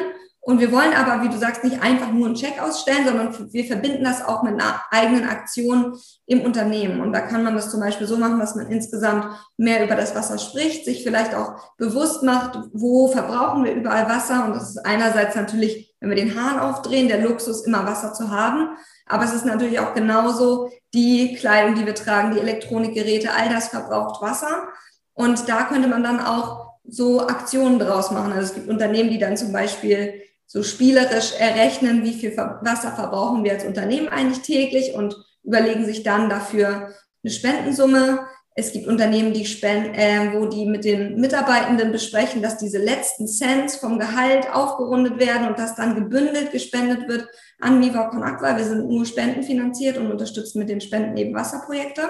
Und 0.49 0.61
wir 0.61 0.73
wollen 0.73 0.95
aber, 0.95 1.23
wie 1.23 1.29
du 1.29 1.37
sagst, 1.37 1.63
nicht 1.63 1.83
einfach 1.83 2.11
nur 2.11 2.25
einen 2.25 2.35
Check 2.35 2.59
ausstellen, 2.59 3.05
sondern 3.05 3.53
wir 3.53 3.65
verbinden 3.67 4.03
das 4.03 4.25
auch 4.25 4.43
mit 4.43 4.55
einer 4.55 4.81
eigenen 4.91 5.29
Aktion 5.29 5.95
im 6.25 6.41
Unternehmen. 6.41 7.03
Und 7.03 7.13
da 7.13 7.21
kann 7.21 7.45
man 7.45 7.55
das 7.55 7.71
zum 7.71 7.81
Beispiel 7.81 8.07
so 8.07 8.17
machen, 8.17 8.41
dass 8.41 8.55
man 8.55 8.71
insgesamt 8.71 9.27
mehr 9.59 9.85
über 9.85 9.95
das 9.95 10.15
Wasser 10.15 10.39
spricht, 10.39 10.87
sich 10.87 11.03
vielleicht 11.03 11.35
auch 11.35 11.77
bewusst 11.77 12.23
macht, 12.23 12.61
wo 12.73 13.09
verbrauchen 13.09 13.63
wir 13.63 13.75
überall 13.75 14.09
Wasser. 14.09 14.47
Und 14.47 14.57
das 14.57 14.71
ist 14.71 14.87
einerseits 14.87 15.37
natürlich, 15.37 15.95
wenn 16.01 16.09
wir 16.09 16.17
den 16.17 16.35
Hahn 16.35 16.59
aufdrehen, 16.59 17.09
der 17.09 17.21
Luxus, 17.21 17.67
immer 17.67 17.85
Wasser 17.85 18.15
zu 18.15 18.31
haben. 18.31 18.71
Aber 19.05 19.25
es 19.25 19.35
ist 19.35 19.45
natürlich 19.45 19.81
auch 19.81 19.93
genauso 19.93 20.71
die 20.95 21.35
Kleidung, 21.35 21.75
die 21.75 21.85
wir 21.85 21.95
tragen, 21.95 22.33
die 22.33 22.41
Elektronikgeräte, 22.41 23.35
all 23.35 23.51
das 23.51 23.69
verbraucht 23.69 24.23
Wasser. 24.23 24.69
Und 25.13 25.47
da 25.47 25.65
könnte 25.65 25.89
man 25.89 26.03
dann 26.03 26.21
auch 26.21 26.79
so 26.89 27.21
Aktionen 27.21 27.79
draus 27.79 28.11
machen. 28.11 28.33
Also 28.33 28.45
es 28.47 28.55
gibt 28.55 28.71
Unternehmen, 28.71 29.11
die 29.11 29.19
dann 29.19 29.37
zum 29.37 29.53
Beispiel 29.53 30.23
so 30.49 30.63
spielerisch 30.63 31.35
errechnen, 31.39 32.03
wie 32.03 32.15
viel 32.15 32.35
Wasser 32.37 32.93
verbrauchen 32.93 33.45
wir 33.45 33.53
als 33.53 33.65
Unternehmen 33.65 34.09
eigentlich 34.09 34.41
täglich 34.41 34.95
und 34.95 35.15
überlegen 35.45 35.85
sich 35.85 36.03
dann 36.03 36.31
dafür 36.31 36.95
eine 37.23 37.33
Spendensumme. 37.33 38.27
Es 38.55 38.73
gibt 38.73 38.89
Unternehmen, 38.89 39.35
die 39.35 39.45
spenden, 39.45 39.95
äh, 39.95 40.33
wo 40.33 40.47
die 40.47 40.65
mit 40.65 40.85
den 40.85 41.21
Mitarbeitenden 41.21 41.93
besprechen, 41.93 42.43
dass 42.43 42.57
diese 42.57 42.79
letzten 42.79 43.29
Cents 43.29 43.77
vom 43.77 43.99
Gehalt 43.99 44.51
aufgerundet 44.53 45.21
werden 45.21 45.49
und 45.49 45.59
das 45.59 45.77
dann 45.77 45.95
gebündelt 45.95 46.51
gespendet 46.51 47.07
wird 47.09 47.29
an 47.61 47.81
Viva 47.83 48.09
Con 48.09 48.23
Aqua. 48.23 48.57
Wir 48.57 48.65
sind 48.65 48.89
nur 48.89 49.05
spendenfinanziert 49.05 49.99
und 49.99 50.11
unterstützen 50.11 50.61
mit 50.61 50.71
den 50.71 50.81
Spenden 50.81 51.17
eben 51.19 51.35
Wasserprojekte. 51.35 52.09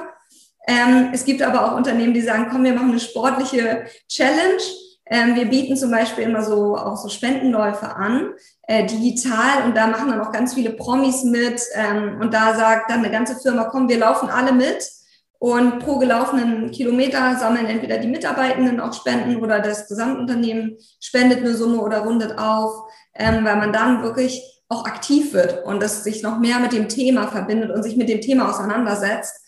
Ähm, 0.69 1.11
es 1.13 1.25
gibt 1.25 1.43
aber 1.43 1.65
auch 1.65 1.77
Unternehmen, 1.77 2.15
die 2.15 2.23
sagen, 2.23 2.47
komm, 2.51 2.63
wir 2.63 2.75
machen 2.75 2.93
eine 2.93 3.01
sportliche 3.01 3.87
Challenge 4.09 4.63
ähm, 5.11 5.35
wir 5.37 5.47
bieten 5.47 5.77
zum 5.77 5.91
Beispiel 5.91 6.25
immer 6.25 6.43
so 6.43 6.77
auch 6.77 6.97
so 6.97 7.09
Spendenläufe 7.09 7.95
an, 7.97 8.33
äh, 8.67 8.87
digital. 8.87 9.65
Und 9.65 9.77
da 9.77 9.87
machen 9.87 10.11
dann 10.11 10.21
auch 10.21 10.33
ganz 10.33 10.55
viele 10.55 10.71
Promis 10.71 11.25
mit. 11.25 11.63
Ähm, 11.75 12.19
und 12.21 12.35
da 12.35 12.55
sagt 12.55 12.91
dann 12.91 12.99
eine 12.99 13.11
ganze 13.11 13.37
Firma, 13.37 13.65
komm, 13.65 13.89
wir 13.89 13.99
laufen 13.99 14.29
alle 14.29 14.53
mit. 14.53 14.89
Und 15.41 15.79
pro 15.79 15.99
gelaufenen 15.99 16.73
Kilometer 16.73 17.37
sammeln 17.39 17.67
entweder 17.67 17.99
die 17.99 18.09
Mitarbeitenden 18.09 18.81
auch 18.81 18.93
Spenden 18.93 19.37
oder 19.37 19.61
das 19.61 19.87
Gesamtunternehmen 19.87 20.77
spendet 21.01 21.39
eine 21.39 21.55
Summe 21.55 21.81
oder 21.81 22.01
rundet 22.01 22.39
auf, 22.39 22.91
ähm, 23.15 23.45
weil 23.45 23.57
man 23.57 23.73
dann 23.73 24.03
wirklich 24.03 24.43
auch 24.69 24.85
aktiv 24.85 25.33
wird 25.33 25.65
und 25.65 25.81
das 25.81 26.03
sich 26.05 26.23
noch 26.23 26.39
mehr 26.39 26.59
mit 26.59 26.73
dem 26.73 26.89
Thema 26.89 27.29
verbindet 27.29 27.71
und 27.71 27.83
sich 27.85 27.97
mit 27.97 28.09
dem 28.09 28.21
Thema 28.21 28.51
auseinandersetzt. 28.51 29.41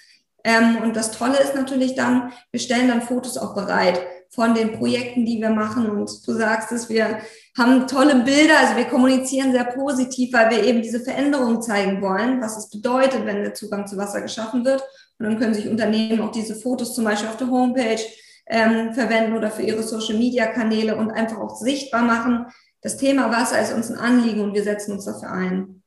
Ähm, 0.45 0.79
und 0.83 0.95
das 0.95 1.11
Tolle 1.11 1.38
ist 1.38 1.57
natürlich 1.57 1.97
dann, 1.97 2.33
wir 2.52 2.61
stellen 2.61 2.88
dann 2.88 3.02
Fotos 3.02 3.37
auch 3.37 3.55
bereit 3.55 4.00
von 4.30 4.54
den 4.54 4.72
Projekten, 4.72 5.26
die 5.26 5.40
wir 5.40 5.50
machen. 5.50 5.90
Und 5.90 6.10
du 6.26 6.32
sagst 6.32 6.72
es, 6.72 6.88
wir 6.88 7.18
haben 7.58 7.87
tolle 7.87 8.16
Bilder, 8.16 8.58
also 8.60 8.76
wir 8.76 8.84
kommunizieren 8.84 9.52
sehr 9.52 9.64
positiv, 9.64 10.32
weil 10.32 10.50
wir 10.50 10.64
eben 10.64 10.82
diese 10.82 11.00
Veränderung 11.00 11.60
zeigen 11.60 12.00
wollen, 12.00 12.40
was 12.40 12.56
es 12.56 12.70
bedeutet, 12.70 13.26
wenn 13.26 13.42
der 13.42 13.54
Zugang 13.54 13.87
zu 13.87 13.96
Wasser 13.96 14.20
geschaffen 14.20 14.64
wird. 14.64 14.82
Und 15.18 15.26
dann 15.26 15.38
können 15.38 15.54
sich 15.54 15.68
Unternehmen 15.68 16.20
auch 16.20 16.30
diese 16.30 16.54
Fotos 16.54 16.94
zum 16.94 17.04
Beispiel 17.04 17.28
auf 17.28 17.37
der 17.37 17.50
Homepage 17.50 18.00
ähm, 18.46 18.94
verwenden 18.94 19.37
oder 19.37 19.50
für 19.50 19.62
ihre 19.62 19.82
Social-Media-Kanäle 19.82 20.96
und 20.96 21.10
einfach 21.10 21.38
auch 21.38 21.56
sichtbar 21.56 22.02
machen. 22.02 22.46
Das 22.82 22.96
Thema 22.96 23.30
Wasser 23.30 23.60
ist 23.60 23.72
uns 23.72 23.90
ein 23.90 23.99
Anliegen 23.99 24.40
und 24.40 24.54
wir 24.54 24.62
setzen 24.62 24.92
uns 24.92 25.04
dafür 25.04 25.30
ein. 25.30 25.79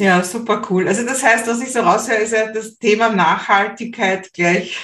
Ja, 0.00 0.22
super 0.22 0.62
cool. 0.70 0.86
Also 0.86 1.04
das 1.04 1.24
heißt, 1.24 1.48
was 1.48 1.60
ich 1.60 1.72
so 1.72 1.80
raushöre, 1.80 2.18
ist 2.18 2.32
ja 2.32 2.52
das 2.52 2.78
Thema 2.78 3.08
Nachhaltigkeit 3.08 4.32
gleich, 4.32 4.78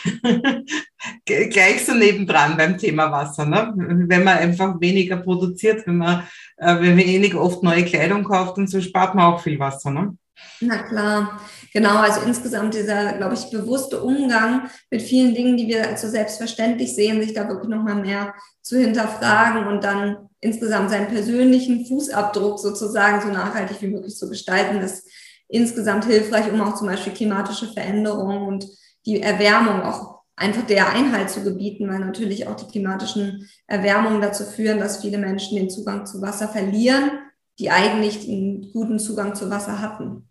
gleich 1.24 1.86
so 1.86 1.94
nebendran 1.94 2.56
beim 2.56 2.76
Thema 2.76 3.12
Wasser. 3.12 3.46
Ne? 3.46 3.72
Wenn 3.76 4.24
man 4.24 4.38
einfach 4.38 4.80
weniger 4.80 5.18
produziert, 5.18 5.86
wenn 5.86 5.98
man, 5.98 6.24
äh, 6.56 6.74
wenn 6.80 6.96
man 6.96 7.06
weniger 7.06 7.40
oft 7.40 7.62
neue 7.62 7.84
Kleidung 7.84 8.24
kauft 8.24 8.58
und 8.58 8.68
so, 8.68 8.80
spart 8.80 9.14
man 9.14 9.26
auch 9.26 9.40
viel 9.40 9.56
Wasser. 9.60 9.92
Ne? 9.92 10.16
Na 10.60 10.82
klar, 10.82 11.40
genau. 11.74 11.98
Also 11.98 12.22
insgesamt 12.22 12.72
dieser, 12.72 13.12
glaube 13.12 13.34
ich, 13.34 13.50
bewusste 13.50 14.02
Umgang 14.02 14.70
mit 14.90 15.02
vielen 15.02 15.34
Dingen, 15.34 15.58
die 15.58 15.68
wir 15.68 15.86
als 15.86 16.00
so 16.00 16.08
selbstverständlich 16.08 16.94
sehen, 16.94 17.20
sich 17.20 17.34
da 17.34 17.46
wirklich 17.46 17.68
nochmal 17.68 17.96
mehr 17.96 18.34
zu 18.62 18.78
hinterfragen 18.78 19.66
und 19.66 19.84
dann 19.84 20.30
insgesamt 20.40 20.88
seinen 20.88 21.08
persönlichen 21.08 21.86
Fußabdruck 21.86 22.58
sozusagen 22.58 23.20
so 23.20 23.28
nachhaltig 23.28 23.82
wie 23.82 23.88
möglich 23.88 24.16
zu 24.16 24.30
gestalten, 24.30 24.78
ist 24.78 25.06
insgesamt 25.48 26.06
hilfreich, 26.06 26.50
um 26.50 26.60
auch 26.62 26.74
zum 26.74 26.86
Beispiel 26.86 27.12
klimatische 27.12 27.70
Veränderungen 27.72 28.46
und 28.46 28.66
die 29.04 29.20
Erwärmung 29.20 29.82
auch 29.82 30.14
einfach 30.36 30.66
der 30.66 30.88
Einhalt 30.90 31.30
zu 31.30 31.42
gebieten, 31.44 31.88
weil 31.88 32.00
natürlich 32.00 32.46
auch 32.46 32.56
die 32.56 32.66
klimatischen 32.66 33.48
Erwärmungen 33.66 34.20
dazu 34.20 34.44
führen, 34.44 34.78
dass 34.78 35.00
viele 35.00 35.18
Menschen 35.18 35.56
den 35.56 35.70
Zugang 35.70 36.06
zu 36.06 36.20
Wasser 36.20 36.48
verlieren, 36.48 37.10
die 37.58 37.70
eigentlich 37.70 38.28
einen 38.28 38.72
guten 38.72 38.98
Zugang 38.98 39.34
zu 39.34 39.50
Wasser 39.50 39.80
hatten. 39.80 40.28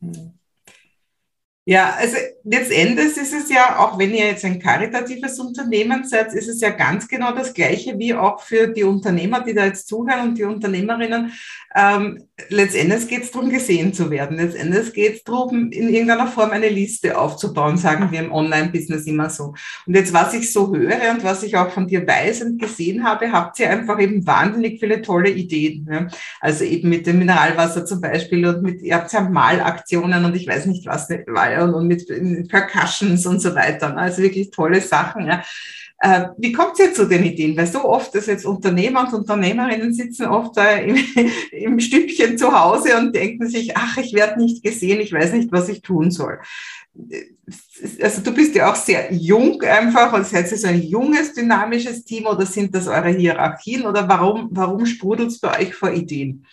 Mhm. 0.00 0.39
Ja, 1.66 1.94
also 1.96 2.16
letztendlich 2.44 3.16
ist 3.16 3.32
es 3.32 3.50
ja, 3.50 3.78
auch 3.78 3.98
wenn 3.98 4.10
ihr 4.10 4.26
jetzt 4.26 4.44
ein 4.44 4.58
karitatives 4.58 5.38
Unternehmen 5.38 6.04
seid, 6.04 6.32
ist 6.32 6.48
es 6.48 6.60
ja 6.60 6.70
ganz 6.70 7.08
genau 7.08 7.32
das 7.32 7.52
Gleiche 7.52 7.98
wie 7.98 8.14
auch 8.14 8.40
für 8.40 8.68
die 8.68 8.84
Unternehmer, 8.84 9.40
die 9.40 9.54
da 9.54 9.64
jetzt 9.64 9.88
zuhören 9.88 10.28
und 10.28 10.38
die 10.38 10.44
Unternehmerinnen. 10.44 11.32
Ähm, 11.74 12.24
letztendlich 12.48 13.06
geht 13.08 13.24
es 13.24 13.30
darum, 13.30 13.50
gesehen 13.50 13.92
zu 13.92 14.10
werden. 14.10 14.36
Letztendlich 14.36 14.92
geht 14.92 15.16
es 15.16 15.24
darum, 15.24 15.70
in 15.70 15.88
irgendeiner 15.88 16.26
Form 16.26 16.50
eine 16.50 16.68
Liste 16.68 17.18
aufzubauen, 17.18 17.76
sagen 17.76 18.10
wir 18.10 18.20
im 18.20 18.32
Online-Business 18.32 19.06
immer 19.06 19.30
so. 19.30 19.54
Und 19.86 19.94
jetzt, 19.94 20.12
was 20.12 20.34
ich 20.34 20.52
so 20.52 20.74
höre 20.74 21.12
und 21.12 21.22
was 21.22 21.42
ich 21.42 21.56
auch 21.56 21.70
von 21.70 21.86
dir 21.86 22.06
weiß 22.06 22.42
und 22.42 22.60
gesehen 22.60 23.04
habe, 23.04 23.30
habt 23.32 23.58
ihr 23.60 23.70
einfach 23.70 24.00
eben 24.00 24.26
wahnsinnig 24.26 24.80
viele 24.80 25.02
tolle 25.02 25.30
Ideen. 25.30 25.88
Ja? 25.90 26.08
Also 26.40 26.64
eben 26.64 26.88
mit 26.88 27.06
dem 27.06 27.18
Mineralwasser 27.18 27.84
zum 27.84 28.00
Beispiel 28.00 28.46
und 28.46 28.62
mit, 28.62 28.82
ihr 28.82 28.96
habt 28.96 29.12
ja 29.12 29.20
Malaktionen 29.20 30.24
und 30.24 30.34
ich 30.34 30.46
weiß 30.46 30.66
nicht 30.66 30.86
was, 30.86 31.08
und 31.10 31.86
mit, 31.86 32.08
Percussions 32.48 33.26
und 33.26 33.40
so 33.40 33.54
weiter. 33.54 33.90
Ne? 33.90 33.98
Also 33.98 34.22
wirklich 34.22 34.50
tolle 34.50 34.80
Sachen. 34.80 35.26
Ja? 35.26 35.42
Äh, 36.02 36.28
wie 36.38 36.52
kommt 36.52 36.78
ihr 36.78 36.94
zu 36.94 37.06
den 37.06 37.24
Ideen? 37.24 37.54
Weil 37.56 37.66
so 37.66 37.84
oft, 37.84 38.14
dass 38.14 38.26
jetzt 38.26 38.46
Unternehmer 38.46 39.06
und 39.06 39.12
Unternehmerinnen 39.12 39.92
sitzen 39.92 40.26
oft 40.26 40.56
äh, 40.56 40.86
im, 40.86 40.96
im 41.52 41.78
Stübchen 41.78 42.38
zu 42.38 42.58
Hause 42.58 42.96
und 42.96 43.14
denken 43.14 43.46
sich, 43.48 43.76
ach, 43.76 43.98
ich 43.98 44.14
werde 44.14 44.40
nicht 44.40 44.64
gesehen, 44.64 45.00
ich 45.00 45.12
weiß 45.12 45.34
nicht, 45.34 45.52
was 45.52 45.68
ich 45.68 45.82
tun 45.82 46.10
soll. 46.10 46.38
Also 48.02 48.22
du 48.22 48.32
bist 48.32 48.54
ja 48.54 48.70
auch 48.70 48.76
sehr 48.76 49.12
jung 49.12 49.62
einfach 49.62 50.12
und 50.14 50.26
seid 50.26 50.50
ihr 50.50 50.56
so 50.56 50.68
ein 50.68 50.82
junges, 50.82 51.34
dynamisches 51.34 52.04
Team 52.04 52.26
oder 52.26 52.46
sind 52.46 52.74
das 52.74 52.88
eure 52.88 53.10
Hierarchien 53.10 53.84
oder 53.84 54.08
warum, 54.08 54.48
warum 54.52 54.86
sprudelt 54.86 55.28
es 55.28 55.38
bei 55.38 55.60
euch 55.60 55.74
vor 55.74 55.92
Ideen? 55.92 56.46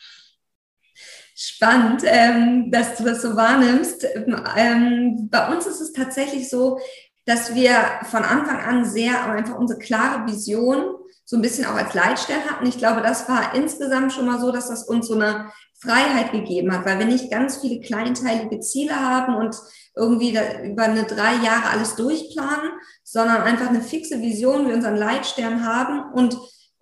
Spannend, 1.39 2.01
ähm, 2.03 2.71
dass 2.71 2.95
du 2.95 3.03
das 3.03 3.21
so 3.21 3.35
wahrnimmst. 3.35 4.07
Ähm, 4.55 5.29
bei 5.29 5.53
uns 5.53 5.67
ist 5.67 5.81
es 5.81 5.93
tatsächlich 5.93 6.49
so, 6.49 6.79
dass 7.25 7.53
wir 7.53 7.75
von 8.09 8.23
Anfang 8.23 8.59
an 8.59 8.85
sehr 8.85 9.23
einfach 9.23 9.55
unsere 9.55 9.77
klare 9.77 10.25
Vision 10.25 10.95
so 11.25 11.35
ein 11.35 11.43
bisschen 11.43 11.65
auch 11.65 11.75
als 11.75 11.93
Leitstern 11.93 12.43
hatten. 12.49 12.65
Ich 12.65 12.79
glaube, 12.79 13.01
das 13.01 13.29
war 13.29 13.53
insgesamt 13.53 14.13
schon 14.13 14.25
mal 14.25 14.39
so, 14.39 14.51
dass 14.51 14.69
das 14.69 14.85
uns 14.85 15.09
so 15.09 15.13
eine 15.13 15.51
Freiheit 15.79 16.31
gegeben 16.31 16.73
hat, 16.73 16.87
weil 16.87 16.97
wir 16.97 17.05
nicht 17.05 17.29
ganz 17.29 17.57
viele 17.57 17.81
kleinteilige 17.81 18.59
Ziele 18.59 18.99
haben 18.99 19.35
und 19.35 19.55
irgendwie 19.95 20.39
über 20.63 20.83
eine 20.83 21.03
drei 21.03 21.35
Jahre 21.35 21.69
alles 21.69 21.95
durchplanen, 21.95 22.71
sondern 23.03 23.43
einfach 23.43 23.69
eine 23.69 23.81
fixe 23.81 24.21
Vision, 24.21 24.67
wir 24.67 24.73
unseren 24.73 24.95
Leitstern 24.95 25.67
haben 25.67 26.13
und 26.13 26.35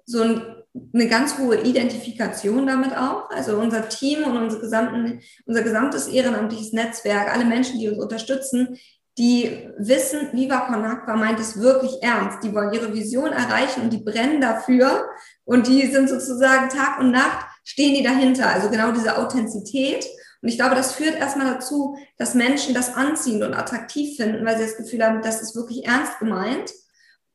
so 0.06 0.22
ein 0.22 0.55
eine 0.94 1.08
ganz 1.08 1.38
hohe 1.38 1.62
Identifikation 1.62 2.68
damit 2.68 2.96
auch. 2.96 3.30
Also 3.30 3.58
unser 3.58 3.88
Team 3.88 4.24
und 4.24 4.38
unser, 4.38 4.60
gesamten, 4.60 5.22
unser 5.46 5.62
gesamtes 5.62 6.08
ehrenamtliches 6.08 6.74
Netzwerk, 6.74 7.34
alle 7.34 7.46
Menschen, 7.46 7.80
die 7.80 7.90
uns 7.90 7.98
unterstützen, 7.98 8.78
die 9.18 9.70
wissen, 9.78 10.30
Viva 10.34 10.62
Con 10.62 10.84
Agua 10.84 11.16
meint 11.16 11.40
es 11.40 11.60
wirklich 11.60 12.04
ernst. 12.04 12.44
Die 12.44 12.54
wollen 12.54 12.74
ihre 12.74 12.94
Vision 12.94 13.32
erreichen 13.32 13.84
und 13.84 13.94
die 13.94 14.04
brennen 14.04 14.42
dafür. 14.42 15.06
Und 15.46 15.68
die 15.68 15.88
sind 15.88 16.10
sozusagen 16.10 16.68
Tag 16.70 17.00
und 17.00 17.12
Nacht 17.12 17.46
stehen 17.64 17.96
die 17.96 18.04
dahinter. 18.04 18.50
Also 18.50 18.70
genau 18.70 18.92
diese 18.92 19.18
Authentizität. 19.18 20.06
Und 20.42 20.50
ich 20.50 20.58
glaube, 20.58 20.76
das 20.76 20.94
führt 20.94 21.16
erstmal 21.16 21.54
dazu, 21.54 21.98
dass 22.18 22.34
Menschen 22.34 22.74
das 22.74 22.94
anziehend 22.94 23.44
und 23.44 23.54
attraktiv 23.54 24.18
finden, 24.18 24.46
weil 24.46 24.58
sie 24.58 24.66
das 24.66 24.78
Gefühl 24.78 25.04
haben, 25.04 25.22
das 25.22 25.42
ist 25.42 25.56
wirklich 25.56 25.86
ernst 25.86 26.20
gemeint. 26.20 26.72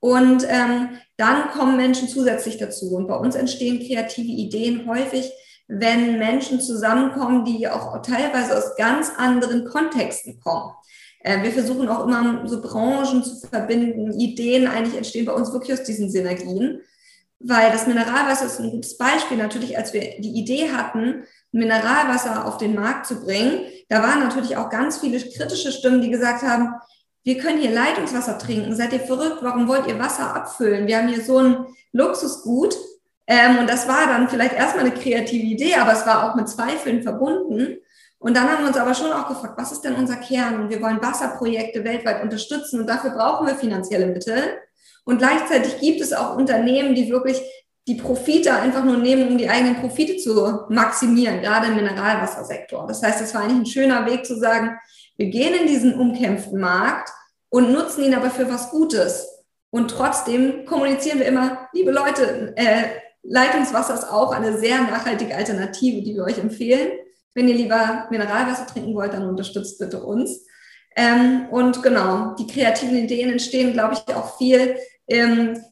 Und 0.01 0.47
ähm, 0.49 0.89
dann 1.19 1.51
kommen 1.51 1.77
Menschen 1.77 2.09
zusätzlich 2.09 2.57
dazu. 2.57 2.97
Und 2.97 3.07
bei 3.07 3.17
uns 3.17 3.35
entstehen 3.35 3.87
kreative 3.87 4.33
Ideen 4.33 4.89
häufig, 4.89 5.31
wenn 5.69 6.19
Menschen 6.19 6.61
zusammenkommen, 6.61 7.45
die 7.45 7.69
auch 7.69 8.01
teilweise 8.03 8.57
aus 8.57 8.77
ganz 8.77 9.13
anderen 9.17 9.67
Kontexten 9.67 10.41
kommen. 10.41 10.73
Äh, 11.21 11.43
wir 11.43 11.53
versuchen 11.53 11.89
auch 11.89 12.07
immer 12.07 12.49
so 12.49 12.61
Branchen 12.61 13.23
zu 13.23 13.47
verbinden. 13.47 14.19
Ideen 14.19 14.67
eigentlich 14.67 14.97
entstehen 14.97 15.27
bei 15.27 15.33
uns 15.33 15.53
wirklich 15.53 15.79
aus 15.79 15.85
diesen 15.85 16.11
Synergien. 16.11 16.81
Weil 17.39 17.71
das 17.73 17.87
Mineralwasser 17.87 18.47
ist 18.47 18.61
ein 18.61 18.71
gutes 18.71 18.99
Beispiel. 18.99 19.39
Natürlich, 19.39 19.77
als 19.77 19.95
wir 19.95 20.01
die 20.19 20.39
Idee 20.39 20.71
hatten, 20.73 21.25
Mineralwasser 21.53 22.47
auf 22.47 22.59
den 22.59 22.75
Markt 22.75 23.07
zu 23.07 23.21
bringen, 23.21 23.61
da 23.89 24.03
waren 24.03 24.21
natürlich 24.21 24.57
auch 24.57 24.71
ganz 24.71 24.99
viele 24.99 25.19
kritische 25.19 25.73
Stimmen, 25.73 26.03
die 26.03 26.11
gesagt 26.11 26.43
haben, 26.43 26.75
wir 27.23 27.39
können 27.39 27.61
hier 27.61 27.71
Leitungswasser 27.71 28.39
trinken. 28.39 28.75
Seid 28.75 28.93
ihr 28.93 29.01
verrückt? 29.01 29.39
Warum 29.43 29.69
wollt 29.69 29.87
ihr 29.87 29.99
Wasser 29.99 30.35
abfüllen? 30.35 30.87
Wir 30.87 30.99
haben 30.99 31.09
hier 31.09 31.23
so 31.23 31.39
ein 31.39 31.67
Luxusgut. 31.93 32.77
Ähm, 33.27 33.59
und 33.59 33.71
das 33.71 33.87
war 33.87 34.07
dann 34.07 34.29
vielleicht 34.29 34.55
erstmal 34.55 34.87
eine 34.87 34.95
kreative 34.95 35.45
Idee, 35.45 35.75
aber 35.77 35.93
es 35.93 36.07
war 36.07 36.25
auch 36.31 36.35
mit 36.35 36.49
Zweifeln 36.49 37.03
verbunden. 37.03 37.77
Und 38.19 38.37
dann 38.37 38.51
haben 38.51 38.63
wir 38.63 38.69
uns 38.69 38.77
aber 38.77 38.95
schon 38.95 39.13
auch 39.13 39.29
gefragt, 39.29 39.55
was 39.57 39.73
ist 39.73 39.83
denn 39.83 39.95
unser 39.95 40.17
Kern? 40.17 40.61
Und 40.61 40.71
wir 40.71 40.83
wollen 40.83 41.01
Wasserprojekte 41.01 41.85
weltweit 41.85 42.23
unterstützen 42.23 42.81
und 42.81 42.87
dafür 42.87 43.11
brauchen 43.11 43.47
wir 43.47 43.55
finanzielle 43.55 44.07
Mittel. 44.07 44.59
Und 45.05 45.19
gleichzeitig 45.19 45.79
gibt 45.81 46.01
es 46.01 46.13
auch 46.13 46.37
Unternehmen, 46.37 46.95
die 46.95 47.09
wirklich 47.09 47.41
die 47.89 47.95
Profite 47.95 48.53
einfach 48.55 48.85
nur 48.85 48.99
nehmen, 48.99 49.29
um 49.29 49.39
die 49.39 49.49
eigenen 49.49 49.77
Profite 49.77 50.19
zu 50.19 50.67
maximieren, 50.69 51.41
gerade 51.41 51.69
im 51.69 51.77
Mineralwassersektor. 51.77 52.87
Das 52.87 53.03
heißt, 53.03 53.23
es 53.23 53.35
war 53.35 53.43
eigentlich 53.43 53.59
ein 53.59 53.67
schöner 53.67 54.07
Weg 54.07 54.27
zu 54.27 54.39
sagen, 54.39 54.79
wir 55.21 55.27
gehen 55.27 55.53
in 55.53 55.67
diesen 55.67 56.01
umkämpften 56.01 56.59
Markt 56.59 57.11
und 57.51 57.73
nutzen 57.73 58.03
ihn 58.03 58.15
aber 58.15 58.31
für 58.31 58.51
was 58.51 58.71
Gutes. 58.71 59.29
Und 59.69 59.91
trotzdem 59.91 60.65
kommunizieren 60.65 61.19
wir 61.19 61.27
immer, 61.27 61.69
liebe 61.75 61.91
Leute, 61.91 62.55
äh, 62.57 62.85
Leitungswasser 63.23 63.93
ist 63.93 64.09
auch 64.11 64.33
eine 64.33 64.57
sehr 64.57 64.81
nachhaltige 64.81 65.37
Alternative, 65.37 66.01
die 66.01 66.15
wir 66.15 66.25
euch 66.25 66.39
empfehlen. 66.39 66.93
Wenn 67.35 67.49
ihr 67.49 67.55
lieber 67.55 68.07
Mineralwasser 68.11 68.67
trinken 68.67 68.95
wollt, 68.95 69.13
dann 69.13 69.29
unterstützt 69.29 69.79
bitte 69.79 70.03
uns. 70.03 70.47
Ähm, 70.97 71.49
und 71.51 71.83
genau, 71.83 72.35
die 72.37 72.47
kreativen 72.47 72.97
Ideen 72.97 73.31
entstehen, 73.31 73.75
glaube 73.75 73.97
ich, 73.97 74.15
auch 74.15 74.39
viel 74.39 74.77
ähm, 75.07 75.63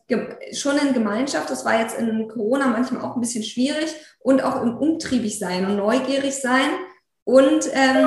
schon 0.53 0.77
in 0.77 0.93
Gemeinschaft. 0.93 1.49
Das 1.49 1.65
war 1.65 1.81
jetzt 1.81 1.99
in 1.99 2.29
Corona 2.29 2.67
manchmal 2.67 3.01
auch 3.01 3.15
ein 3.15 3.23
bisschen 3.23 3.45
schwierig 3.45 3.95
und 4.21 4.45
auch 4.45 4.61
im 4.61 4.77
umtriebig 4.77 5.39
sein 5.39 5.65
und 5.65 5.77
neugierig 5.77 6.35
sein. 6.35 6.69
Und 7.29 7.67
ähm, 7.75 8.07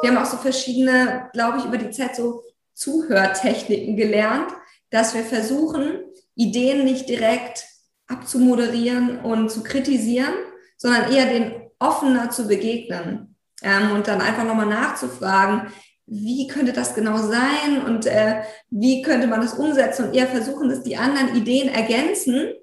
wir 0.00 0.08
haben 0.08 0.16
auch 0.16 0.24
so 0.24 0.38
verschiedene, 0.38 1.28
glaube 1.34 1.58
ich, 1.58 1.66
über 1.66 1.76
die 1.76 1.90
Zeit 1.90 2.16
so 2.16 2.42
Zuhörtechniken 2.72 3.98
gelernt, 3.98 4.50
dass 4.88 5.14
wir 5.14 5.24
versuchen, 5.24 6.00
Ideen 6.36 6.84
nicht 6.84 7.06
direkt 7.06 7.66
abzumoderieren 8.06 9.20
und 9.20 9.50
zu 9.50 9.62
kritisieren, 9.62 10.32
sondern 10.78 11.12
eher 11.12 11.26
den 11.26 11.52
offener 11.78 12.30
zu 12.30 12.48
begegnen 12.48 13.36
ähm, 13.62 13.92
und 13.92 14.08
dann 14.08 14.22
einfach 14.22 14.44
nochmal 14.44 14.64
nachzufragen, 14.64 15.70
wie 16.06 16.46
könnte 16.46 16.72
das 16.72 16.94
genau 16.94 17.18
sein 17.18 17.82
und 17.84 18.06
äh, 18.06 18.40
wie 18.70 19.02
könnte 19.02 19.26
man 19.26 19.42
das 19.42 19.52
umsetzen 19.52 20.06
und 20.06 20.14
eher 20.14 20.28
versuchen, 20.28 20.70
dass 20.70 20.82
die 20.82 20.96
anderen 20.96 21.36
Ideen 21.36 21.68
ergänzen, 21.68 22.54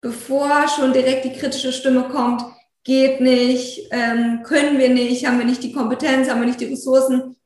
bevor 0.00 0.68
schon 0.68 0.92
direkt 0.92 1.24
die 1.24 1.32
kritische 1.32 1.72
Stimme 1.72 2.04
kommt, 2.04 2.44
geht 2.84 3.20
nicht, 3.20 3.88
ähm, 3.90 4.42
können 4.42 4.78
wir 4.78 4.90
nicht, 4.90 5.26
haben 5.26 5.38
wir 5.38 5.44
nicht 5.44 5.62
die 5.62 5.72
Kompetenz, 5.72 6.28
haben 6.28 6.40
wir 6.40 6.46
nicht 6.46 6.60
die 6.60 6.66
Ressourcen. 6.66 7.36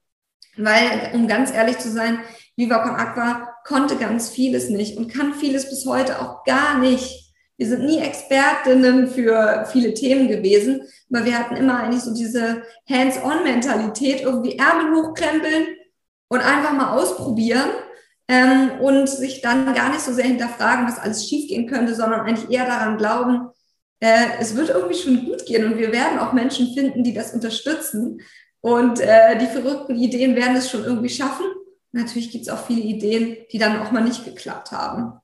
Weil, 0.56 1.10
um 1.14 1.26
ganz 1.26 1.52
ehrlich 1.52 1.78
zu 1.78 1.90
sein, 1.90 2.20
Viva 2.56 2.78
Con 2.78 2.94
Aqua 2.94 3.48
konnte 3.64 3.96
ganz 3.96 4.30
vieles 4.30 4.68
nicht 4.68 4.96
und 4.96 5.12
kann 5.12 5.34
vieles 5.34 5.68
bis 5.68 5.84
heute 5.86 6.20
auch 6.20 6.44
gar 6.44 6.78
nicht. 6.78 7.32
Wir 7.56 7.68
sind 7.68 7.84
nie 7.84 7.98
Expertinnen 7.98 9.08
für 9.08 9.66
viele 9.70 9.94
Themen 9.94 10.28
gewesen, 10.28 10.82
aber 11.12 11.24
wir 11.24 11.38
hatten 11.38 11.56
immer 11.56 11.82
eigentlich 11.82 12.02
so 12.02 12.14
diese 12.14 12.62
Hands-on-Mentalität, 12.88 14.22
irgendwie 14.22 14.58
Ärmel 14.58 14.94
hochkrempeln 14.96 15.66
und 16.28 16.40
einfach 16.40 16.72
mal 16.72 16.96
ausprobieren 16.98 17.70
ähm, 18.28 18.72
und 18.80 19.08
sich 19.08 19.40
dann 19.40 19.72
gar 19.74 19.90
nicht 19.90 20.00
so 20.00 20.12
sehr 20.12 20.24
hinterfragen, 20.24 20.86
was 20.86 20.98
alles 20.98 21.28
schiefgehen 21.28 21.68
könnte, 21.68 21.94
sondern 21.94 22.20
eigentlich 22.20 22.50
eher 22.50 22.66
daran 22.66 22.98
glauben, 22.98 23.50
äh, 24.00 24.38
es 24.40 24.56
wird 24.56 24.70
irgendwie 24.70 24.96
schon 24.98 25.24
gut 25.24 25.46
gehen 25.46 25.64
und 25.64 25.78
wir 25.78 25.92
werden 25.92 26.18
auch 26.18 26.32
Menschen 26.32 26.74
finden, 26.74 27.04
die 27.04 27.14
das 27.14 27.32
unterstützen 27.32 28.20
und 28.60 29.00
äh, 29.00 29.38
die 29.38 29.46
verrückten 29.46 29.96
Ideen 29.96 30.36
werden 30.36 30.56
es 30.56 30.70
schon 30.70 30.84
irgendwie 30.84 31.10
schaffen. 31.10 31.46
Natürlich 31.92 32.30
gibt 32.30 32.46
es 32.46 32.48
auch 32.48 32.66
viele 32.66 32.80
Ideen, 32.80 33.36
die 33.52 33.58
dann 33.58 33.80
auch 33.80 33.92
mal 33.92 34.02
nicht 34.02 34.24
geklappt 34.24 34.72
haben. 34.72 35.20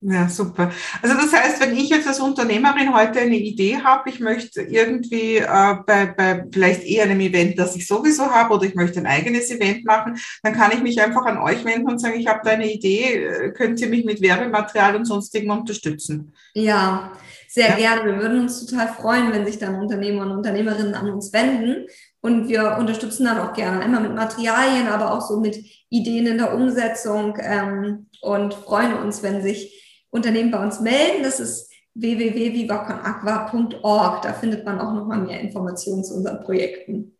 Ja, 0.00 0.28
super. 0.28 0.70
Also 1.02 1.16
das 1.16 1.32
heißt, 1.32 1.60
wenn 1.60 1.76
ich 1.76 1.88
jetzt 1.88 2.06
als 2.06 2.20
Unternehmerin 2.20 2.94
heute 2.94 3.18
eine 3.18 3.36
Idee 3.36 3.78
habe, 3.82 4.08
ich 4.08 4.20
möchte 4.20 4.62
irgendwie 4.62 5.38
äh, 5.38 5.74
bei, 5.86 6.06
bei 6.06 6.44
vielleicht 6.52 6.84
eher 6.84 7.02
einem 7.02 7.18
Event, 7.18 7.58
das 7.58 7.74
ich 7.74 7.88
sowieso 7.88 8.30
habe, 8.30 8.54
oder 8.54 8.64
ich 8.64 8.76
möchte 8.76 9.00
ein 9.00 9.06
eigenes 9.06 9.50
Event 9.50 9.84
machen, 9.84 10.16
dann 10.44 10.52
kann 10.52 10.70
ich 10.70 10.82
mich 10.82 11.02
einfach 11.02 11.26
an 11.26 11.38
euch 11.38 11.64
wenden 11.64 11.88
und 11.88 11.98
sagen, 11.98 12.20
ich 12.20 12.28
habe 12.28 12.42
da 12.44 12.52
eine 12.52 12.72
Idee, 12.72 13.24
äh, 13.24 13.52
könnt 13.52 13.80
ihr 13.80 13.88
mich 13.88 14.04
mit 14.04 14.22
Werbematerial 14.22 14.94
und 14.94 15.04
sonstigem 15.04 15.50
unterstützen? 15.50 16.32
Ja, 16.54 17.10
sehr 17.48 17.70
ja. 17.70 17.76
gerne. 17.76 18.04
Wir 18.04 18.22
würden 18.22 18.42
uns 18.42 18.64
total 18.64 18.86
freuen, 18.86 19.32
wenn 19.32 19.46
sich 19.46 19.58
dann 19.58 19.80
Unternehmer 19.80 20.22
und 20.22 20.30
Unternehmerinnen 20.30 20.94
an 20.94 21.10
uns 21.10 21.32
wenden. 21.32 21.86
Und 22.20 22.48
wir 22.48 22.76
unterstützen 22.78 23.24
dann 23.24 23.40
auch 23.40 23.52
gerne 23.52 23.80
einmal 23.80 24.02
mit 24.02 24.14
Materialien, 24.14 24.86
aber 24.86 25.12
auch 25.12 25.22
so 25.22 25.40
mit 25.40 25.56
Ideen 25.88 26.26
in 26.26 26.38
der 26.38 26.54
Umsetzung 26.54 27.36
ähm, 27.40 28.06
und 28.20 28.54
freuen 28.54 28.94
uns, 28.94 29.24
wenn 29.24 29.42
sich 29.42 29.87
Unternehmen 30.10 30.50
bei 30.50 30.62
uns 30.62 30.80
melden. 30.80 31.22
Das 31.22 31.40
ist 31.40 31.70
www.vivaconaqua.org. 31.94 34.22
Da 34.22 34.32
findet 34.32 34.64
man 34.64 34.80
auch 34.80 34.94
nochmal 34.94 35.20
mehr 35.20 35.40
Informationen 35.40 36.04
zu 36.04 36.14
unseren 36.14 36.40
Projekten. 36.40 37.18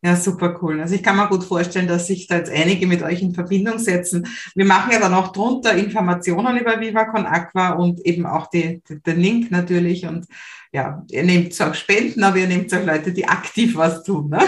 Ja, 0.00 0.14
super 0.14 0.56
cool. 0.62 0.80
Also 0.80 0.94
ich 0.94 1.02
kann 1.02 1.16
mir 1.16 1.26
gut 1.26 1.42
vorstellen, 1.42 1.88
dass 1.88 2.06
sich 2.06 2.28
da 2.28 2.36
jetzt 2.36 2.52
einige 2.52 2.86
mit 2.86 3.02
euch 3.02 3.20
in 3.20 3.34
Verbindung 3.34 3.80
setzen. 3.80 4.28
Wir 4.54 4.64
machen 4.64 4.92
ja 4.92 5.00
dann 5.00 5.12
auch 5.12 5.32
drunter 5.32 5.74
Informationen 5.74 6.56
über 6.56 6.80
VivaCon 6.80 7.26
Aqua 7.26 7.70
und 7.70 7.98
eben 8.06 8.24
auch 8.24 8.46
die, 8.46 8.80
die, 8.88 9.02
den 9.02 9.18
Link 9.18 9.50
natürlich. 9.50 10.06
Und 10.06 10.26
ja, 10.72 11.04
ihr 11.10 11.24
nehmt 11.24 11.52
zwar 11.52 11.70
auch 11.70 11.74
Spenden, 11.74 12.22
aber 12.22 12.36
ihr 12.36 12.46
nehmt 12.46 12.72
auch 12.72 12.84
Leute, 12.84 13.12
die 13.12 13.26
aktiv 13.26 13.74
was 13.76 14.04
tun. 14.04 14.30
Ne? 14.30 14.38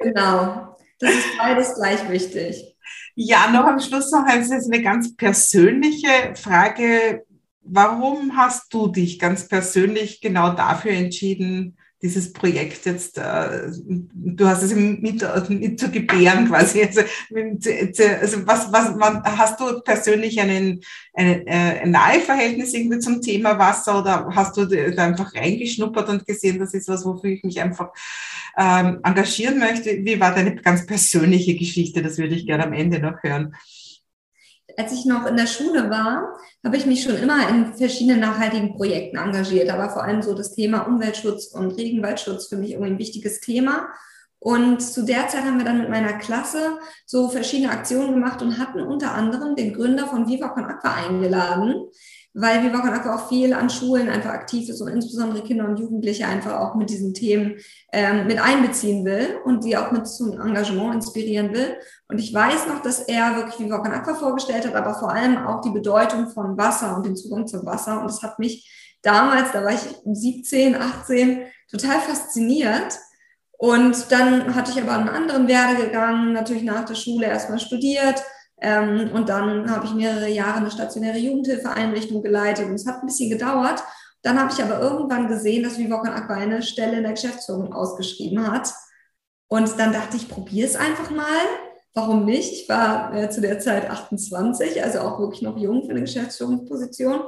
Genau. 0.00 0.76
Das 0.98 1.10
ist 1.10 1.38
beides 1.38 1.74
gleich 1.74 2.10
wichtig. 2.10 2.71
Ja, 3.14 3.50
noch 3.50 3.66
am 3.66 3.78
Schluss 3.78 4.10
noch 4.10 4.24
eine 4.24 4.82
ganz 4.82 5.14
persönliche 5.16 6.34
Frage. 6.34 7.24
Warum 7.62 8.36
hast 8.36 8.72
du 8.72 8.88
dich 8.88 9.18
ganz 9.18 9.48
persönlich 9.48 10.20
genau 10.20 10.54
dafür 10.54 10.92
entschieden, 10.92 11.76
dieses 12.02 12.32
Projekt 12.32 12.84
jetzt, 12.84 13.16
äh, 13.16 13.70
du 13.70 14.46
hast 14.46 14.62
es 14.62 14.74
mit, 14.74 15.24
mit 15.48 15.80
zu 15.80 15.90
gebären 15.90 16.48
quasi. 16.48 16.82
Also, 16.82 17.02
also 17.02 18.46
was, 18.46 18.72
was 18.72 18.96
man, 18.96 19.22
hast 19.22 19.60
du 19.60 19.80
persönlich 19.80 20.40
einen, 20.40 20.80
einen, 21.14 21.46
äh, 21.46 21.80
ein 21.82 21.92
Naheverhältnis 21.92 22.74
irgendwie 22.74 22.98
zum 22.98 23.22
Thema 23.22 23.58
Wasser 23.58 24.00
oder 24.00 24.28
hast 24.34 24.56
du 24.56 24.66
da 24.66 25.04
einfach 25.04 25.32
reingeschnuppert 25.34 26.08
und 26.08 26.26
gesehen, 26.26 26.58
das 26.58 26.74
ist 26.74 26.88
was, 26.88 27.04
wofür 27.04 27.30
ich 27.30 27.44
mich 27.44 27.60
einfach 27.60 27.90
ähm, 28.58 28.98
engagieren 29.04 29.60
möchte? 29.60 30.04
Wie 30.04 30.18
war 30.18 30.34
deine 30.34 30.56
ganz 30.56 30.84
persönliche 30.84 31.54
Geschichte? 31.54 32.02
Das 32.02 32.18
würde 32.18 32.34
ich 32.34 32.46
gerne 32.46 32.64
am 32.64 32.72
Ende 32.72 32.98
noch 32.98 33.22
hören 33.22 33.54
als 34.76 34.92
ich 34.92 35.04
noch 35.04 35.26
in 35.26 35.36
der 35.36 35.46
Schule 35.46 35.90
war, 35.90 36.36
habe 36.64 36.76
ich 36.76 36.86
mich 36.86 37.02
schon 37.02 37.16
immer 37.16 37.48
in 37.48 37.74
verschiedenen 37.74 38.20
nachhaltigen 38.20 38.74
Projekten 38.74 39.16
engagiert. 39.16 39.68
War 39.68 39.90
vor 39.90 40.04
allem 40.04 40.22
so 40.22 40.34
das 40.34 40.54
Thema 40.54 40.86
Umweltschutz 40.86 41.46
und 41.46 41.72
Regenwaldschutz 41.72 42.46
für 42.48 42.56
mich 42.56 42.72
irgendwie 42.72 42.92
ein 42.92 42.98
wichtiges 42.98 43.40
Thema. 43.40 43.88
Und 44.38 44.80
zu 44.80 45.04
der 45.04 45.28
Zeit 45.28 45.44
haben 45.44 45.58
wir 45.58 45.64
dann 45.64 45.78
mit 45.78 45.88
meiner 45.88 46.14
Klasse 46.14 46.78
so 47.06 47.28
verschiedene 47.28 47.70
Aktionen 47.70 48.12
gemacht 48.12 48.42
und 48.42 48.58
hatten 48.58 48.80
unter 48.80 49.14
anderem 49.14 49.54
den 49.54 49.72
Gründer 49.72 50.08
von 50.08 50.26
Viva 50.26 50.46
Aqua 50.46 50.94
eingeladen, 50.94 51.74
weil 52.34 52.62
Viva 52.62 52.80
Con 52.80 53.10
auch 53.10 53.28
viel 53.28 53.52
an 53.52 53.68
Schulen 53.68 54.08
einfach 54.08 54.30
aktiv 54.30 54.68
ist 54.68 54.80
und 54.80 54.88
insbesondere 54.88 55.42
Kinder 55.42 55.68
und 55.68 55.78
Jugendliche 55.78 56.26
einfach 56.26 56.60
auch 56.60 56.74
mit 56.74 56.88
diesen 56.88 57.12
Themen 57.12 57.56
ähm, 57.92 58.26
mit 58.26 58.40
einbeziehen 58.40 59.04
will 59.04 59.38
und 59.44 59.64
die 59.64 59.76
auch 59.76 59.90
mit 59.90 60.06
zum 60.06 60.40
Engagement 60.40 60.94
inspirieren 60.94 61.52
will. 61.52 61.76
Und 62.08 62.18
ich 62.18 62.32
weiß 62.32 62.68
noch, 62.68 62.80
dass 62.80 63.00
er 63.00 63.36
wirklich 63.36 63.58
Viva 63.58 63.78
Con 63.78 64.14
vorgestellt 64.14 64.66
hat, 64.66 64.74
aber 64.74 64.94
vor 64.94 65.10
allem 65.10 65.36
auch 65.36 65.60
die 65.60 65.70
Bedeutung 65.70 66.30
von 66.30 66.56
Wasser 66.56 66.96
und 66.96 67.04
den 67.04 67.16
Zugang 67.16 67.46
zum 67.46 67.66
Wasser. 67.66 68.00
Und 68.00 68.10
das 68.10 68.22
hat 68.22 68.38
mich 68.38 68.70
damals, 69.02 69.52
da 69.52 69.62
war 69.62 69.72
ich 69.72 69.82
17, 70.04 70.74
18, 70.74 71.42
total 71.70 72.00
fasziniert. 72.00 72.98
Und 73.58 74.10
dann 74.10 74.54
hatte 74.54 74.72
ich 74.72 74.82
aber 74.82 74.92
einen 74.92 75.08
anderen 75.08 75.46
Werdegang, 75.48 76.32
natürlich 76.32 76.64
nach 76.64 76.84
der 76.84 76.94
Schule 76.94 77.26
erstmal 77.26 77.60
studiert, 77.60 78.22
ähm, 78.62 79.10
und 79.12 79.28
dann 79.28 79.68
habe 79.68 79.86
ich 79.86 79.92
mehrere 79.92 80.28
Jahre 80.28 80.58
eine 80.58 80.70
stationäre 80.70 81.18
Jugendhilfeeinrichtung 81.18 82.22
geleitet 82.22 82.66
und 82.66 82.74
es 82.74 82.86
hat 82.86 83.02
ein 83.02 83.06
bisschen 83.06 83.28
gedauert. 83.28 83.82
Dann 84.22 84.38
habe 84.38 84.52
ich 84.52 84.62
aber 84.62 84.80
irgendwann 84.80 85.26
gesehen, 85.26 85.64
dass 85.64 85.78
Vivocan 85.78 86.12
Aqua 86.12 86.34
eine 86.34 86.62
Stelle 86.62 86.98
in 86.98 87.02
der 87.02 87.12
Geschäftsführung 87.12 87.72
ausgeschrieben 87.72 88.50
hat. 88.50 88.72
Und 89.48 89.78
dann 89.80 89.92
dachte 89.92 90.16
ich, 90.16 90.28
probiere 90.28 90.68
es 90.68 90.76
einfach 90.76 91.10
mal. 91.10 91.26
Warum 91.92 92.24
nicht? 92.24 92.52
Ich 92.52 92.68
war 92.68 93.12
äh, 93.14 93.30
zu 93.30 93.40
der 93.40 93.58
Zeit 93.58 93.90
28, 93.90 94.82
also 94.82 95.00
auch 95.00 95.18
wirklich 95.18 95.42
noch 95.42 95.58
jung 95.58 95.82
für 95.84 95.90
eine 95.90 96.02
Geschäftsführungsposition. 96.02 97.22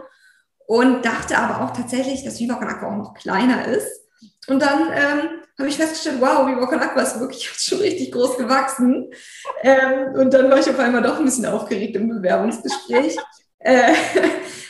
Und 0.67 1.05
dachte 1.05 1.37
aber 1.37 1.65
auch 1.65 1.77
tatsächlich, 1.77 2.23
dass 2.23 2.39
Vivocan 2.39 2.69
Aqua 2.69 2.93
auch 2.93 2.97
noch 2.97 3.15
kleiner 3.15 3.67
ist. 3.67 4.04
Und 4.47 4.61
dann 4.61 4.89
ähm, 4.93 5.29
habe 5.59 5.69
ich 5.69 5.77
festgestellt, 5.77 6.21
wow, 6.21 6.47
Viva 6.47 6.67
Con 6.67 6.81
Aqua 6.81 7.03
ist 7.03 7.21
wirklich 7.21 7.49
schon 7.57 7.79
richtig 7.79 8.13
groß 8.13 8.37
gewachsen. 8.37 9.11
Ähm, 9.63 10.15
und 10.15 10.33
dann 10.35 10.51
war 10.51 10.59
ich 10.59 10.69
auf 10.69 10.79
einmal 10.79 11.03
doch 11.03 11.19
ein 11.19 11.25
bisschen 11.25 11.47
aufgeregt 11.47 11.97
im 11.97 12.09
Bewerbungsgespräch. 12.09 13.17
äh, 13.61 13.93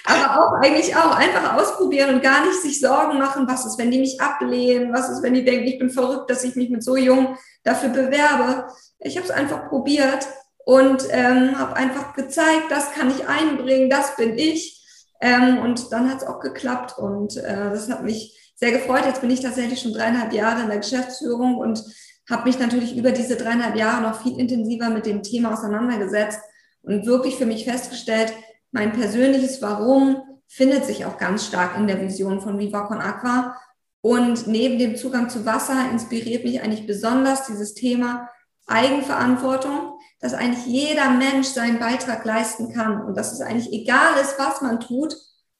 aber 0.06 0.40
auch 0.40 0.52
eigentlich 0.62 0.94
auch 0.94 1.16
einfach 1.16 1.54
ausprobieren 1.54 2.14
und 2.14 2.22
gar 2.22 2.44
nicht 2.46 2.60
sich 2.60 2.80
Sorgen 2.80 3.18
machen, 3.18 3.48
was 3.48 3.64
ist, 3.64 3.78
wenn 3.78 3.90
die 3.90 3.98
mich 3.98 4.20
ablehnen, 4.20 4.92
was 4.92 5.08
ist, 5.08 5.22
wenn 5.22 5.34
die 5.34 5.44
denken, 5.44 5.66
ich 5.66 5.78
bin 5.78 5.90
verrückt, 5.90 6.30
dass 6.30 6.44
ich 6.44 6.56
mich 6.56 6.68
mit 6.68 6.84
so 6.84 6.96
jung 6.96 7.36
dafür 7.62 7.88
bewerbe. 7.88 8.66
Ich 8.98 9.16
habe 9.16 9.26
es 9.26 9.32
einfach 9.32 9.68
probiert 9.68 10.26
und 10.66 11.04
ähm, 11.10 11.58
habe 11.58 11.76
einfach 11.76 12.14
gezeigt, 12.14 12.70
das 12.70 12.92
kann 12.92 13.10
ich 13.10 13.26
einbringen, 13.26 13.88
das 13.88 14.16
bin 14.16 14.36
ich. 14.36 14.82
Ähm, 15.20 15.58
und 15.60 15.90
dann 15.90 16.10
hat 16.10 16.18
es 16.18 16.26
auch 16.26 16.40
geklappt 16.40 16.98
und 16.98 17.38
äh, 17.38 17.70
das 17.70 17.90
hat 17.90 18.02
mich 18.02 18.43
sehr 18.54 18.72
gefreut. 18.72 19.04
Jetzt 19.06 19.20
bin 19.20 19.30
ich 19.30 19.40
tatsächlich 19.40 19.80
schon 19.80 19.92
dreieinhalb 19.92 20.32
Jahre 20.32 20.62
in 20.62 20.68
der 20.68 20.78
Geschäftsführung 20.78 21.56
und 21.56 21.82
habe 22.30 22.44
mich 22.44 22.58
natürlich 22.58 22.96
über 22.96 23.12
diese 23.12 23.36
dreieinhalb 23.36 23.76
Jahre 23.76 24.02
noch 24.02 24.22
viel 24.22 24.38
intensiver 24.38 24.88
mit 24.90 25.06
dem 25.06 25.22
Thema 25.22 25.52
auseinandergesetzt 25.52 26.40
und 26.82 27.06
wirklich 27.06 27.36
für 27.36 27.46
mich 27.46 27.64
festgestellt, 27.64 28.32
mein 28.70 28.92
persönliches 28.92 29.62
Warum 29.62 30.22
findet 30.48 30.84
sich 30.84 31.04
auch 31.04 31.18
ganz 31.18 31.46
stark 31.46 31.76
in 31.76 31.86
der 31.86 32.00
Vision 32.00 32.40
von 32.40 32.58
Viva 32.58 32.82
Con 32.82 33.00
Aqua. 33.00 33.56
Und 34.00 34.46
neben 34.46 34.78
dem 34.78 34.96
Zugang 34.96 35.30
zu 35.30 35.46
Wasser 35.46 35.90
inspiriert 35.90 36.44
mich 36.44 36.62
eigentlich 36.62 36.86
besonders 36.86 37.46
dieses 37.46 37.74
Thema 37.74 38.28
Eigenverantwortung, 38.66 39.98
dass 40.20 40.34
eigentlich 40.34 40.66
jeder 40.66 41.10
Mensch 41.10 41.48
seinen 41.48 41.78
Beitrag 41.78 42.24
leisten 42.24 42.72
kann 42.72 43.02
und 43.02 43.16
dass 43.16 43.32
es 43.32 43.40
eigentlich 43.40 43.72
egal 43.72 44.20
ist, 44.20 44.38
was 44.38 44.60
man 44.60 44.80
tut. 44.80 45.16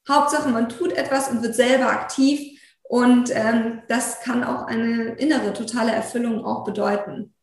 Hauptsache, 0.07 0.49
man 0.49 0.69
tut 0.69 0.93
etwas 0.93 1.29
und 1.29 1.41
wird 1.41 1.55
selber 1.55 1.87
aktiv 1.87 2.54
und 2.87 3.31
ähm, 3.33 3.81
das 3.87 4.21
kann 4.21 4.43
auch 4.43 4.67
eine 4.67 5.15
innere 5.15 5.53
totale 5.53 5.91
Erfüllung 5.91 6.45
auch 6.45 6.63
bedeuten. 6.63 7.33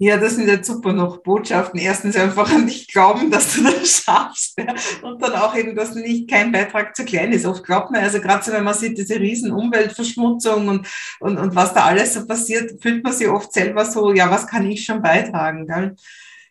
Ja, 0.00 0.16
das 0.16 0.36
sind 0.36 0.46
jetzt 0.46 0.68
super 0.68 0.92
noch 0.92 1.24
Botschaften. 1.24 1.80
Erstens 1.80 2.14
einfach 2.14 2.52
an 2.52 2.68
dich 2.68 2.86
glauben, 2.86 3.32
dass 3.32 3.54
du 3.54 3.64
das 3.64 4.04
schaffst. 4.04 4.56
Ja. 4.56 4.72
Und 5.02 5.20
dann 5.20 5.32
auch 5.32 5.56
eben, 5.56 5.74
dass 5.74 5.96
nicht 5.96 6.30
kein 6.30 6.52
Beitrag 6.52 6.94
zu 6.94 7.04
klein 7.04 7.32
ist. 7.32 7.44
Oft 7.44 7.64
glaubt 7.64 7.90
man, 7.90 8.04
also 8.04 8.20
gerade 8.20 8.44
so, 8.44 8.52
wenn 8.52 8.62
man 8.62 8.74
sieht, 8.74 8.96
diese 8.96 9.18
riesen 9.18 9.50
Umweltverschmutzung 9.50 10.68
und, 10.68 10.86
und, 11.18 11.38
und 11.38 11.56
was 11.56 11.74
da 11.74 11.86
alles 11.86 12.14
so 12.14 12.26
passiert, 12.26 12.80
fühlt 12.80 13.02
man 13.02 13.12
sich 13.12 13.26
oft 13.26 13.52
selber 13.52 13.84
so, 13.84 14.12
ja, 14.12 14.30
was 14.30 14.46
kann 14.46 14.70
ich 14.70 14.84
schon 14.84 15.02
beitragen? 15.02 15.66
Gell? 15.66 15.96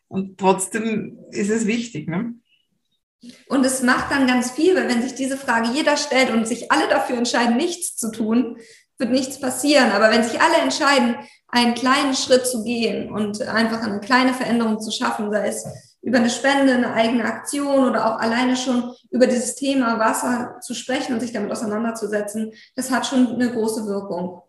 Und 0.09 0.37
trotzdem 0.37 1.17
ist 1.31 1.49
es 1.49 1.67
wichtig. 1.67 2.09
Ne? 2.09 2.33
Und 3.47 3.65
es 3.65 3.81
macht 3.81 4.11
dann 4.11 4.27
ganz 4.27 4.51
viel, 4.51 4.75
weil 4.75 4.89
wenn 4.89 5.01
sich 5.01 5.15
diese 5.15 5.37
Frage 5.37 5.69
jeder 5.73 5.97
stellt 5.97 6.31
und 6.31 6.47
sich 6.47 6.71
alle 6.71 6.87
dafür 6.87 7.17
entscheiden, 7.17 7.57
nichts 7.57 7.95
zu 7.95 8.11
tun, 8.11 8.57
wird 8.97 9.11
nichts 9.11 9.39
passieren. 9.39 9.91
Aber 9.91 10.11
wenn 10.11 10.23
sich 10.23 10.41
alle 10.41 10.57
entscheiden, 10.57 11.15
einen 11.47 11.75
kleinen 11.75 12.13
Schritt 12.13 12.45
zu 12.45 12.63
gehen 12.63 13.11
und 13.11 13.41
einfach 13.41 13.81
eine 13.81 13.99
kleine 13.99 14.33
Veränderung 14.33 14.79
zu 14.79 14.91
schaffen, 14.91 15.31
sei 15.31 15.47
es 15.47 15.65
über 16.01 16.19
eine 16.19 16.29
Spende, 16.29 16.73
eine 16.73 16.93
eigene 16.93 17.25
Aktion 17.25 17.89
oder 17.89 18.05
auch 18.05 18.19
alleine 18.19 18.55
schon 18.55 18.93
über 19.11 19.27
dieses 19.27 19.55
Thema 19.55 19.99
Wasser 19.99 20.57
zu 20.61 20.73
sprechen 20.73 21.13
und 21.13 21.19
sich 21.19 21.33
damit 21.33 21.51
auseinanderzusetzen, 21.51 22.53
das 22.75 22.91
hat 22.91 23.05
schon 23.05 23.27
eine 23.33 23.51
große 23.51 23.85
Wirkung. 23.85 24.41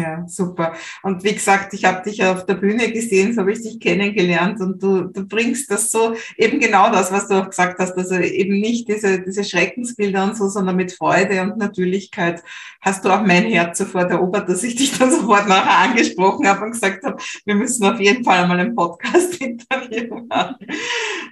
Ja, 0.00 0.24
super. 0.26 0.74
Und 1.02 1.24
wie 1.24 1.34
gesagt, 1.34 1.74
ich 1.74 1.84
habe 1.84 2.02
dich 2.08 2.24
auf 2.24 2.46
der 2.46 2.54
Bühne 2.54 2.90
gesehen, 2.92 3.32
so 3.34 3.40
habe 3.40 3.52
ich 3.52 3.62
dich 3.62 3.80
kennengelernt 3.80 4.60
und 4.60 4.82
du, 4.82 5.02
du 5.04 5.26
bringst 5.26 5.70
das 5.70 5.90
so, 5.90 6.14
eben 6.36 6.60
genau 6.60 6.90
das, 6.90 7.10
was 7.12 7.28
du 7.28 7.34
auch 7.34 7.48
gesagt 7.48 7.78
hast, 7.78 7.96
also 7.96 8.14
eben 8.16 8.60
nicht 8.60 8.88
diese, 8.88 9.20
diese 9.20 9.44
Schreckensbilder 9.44 10.24
und 10.24 10.36
so, 10.36 10.48
sondern 10.48 10.76
mit 10.76 10.92
Freude 10.92 11.42
und 11.42 11.58
Natürlichkeit 11.58 12.42
hast 12.80 13.04
du 13.04 13.10
auch 13.10 13.22
mein 13.22 13.44
Herz 13.44 13.78
sofort 13.78 14.10
erobert, 14.10 14.48
dass 14.48 14.62
ich 14.62 14.76
dich 14.76 14.96
dann 14.98 15.10
sofort 15.18 15.48
nachher 15.48 15.90
angesprochen 15.90 16.46
habe 16.46 16.64
und 16.64 16.72
gesagt 16.72 17.04
habe, 17.04 17.16
wir 17.44 17.54
müssen 17.54 17.84
auf 17.84 18.00
jeden 18.00 18.24
Fall 18.24 18.42
einmal 18.42 18.60
ein 18.60 18.74
Podcast-Interview 18.74 20.24
machen. 20.28 20.56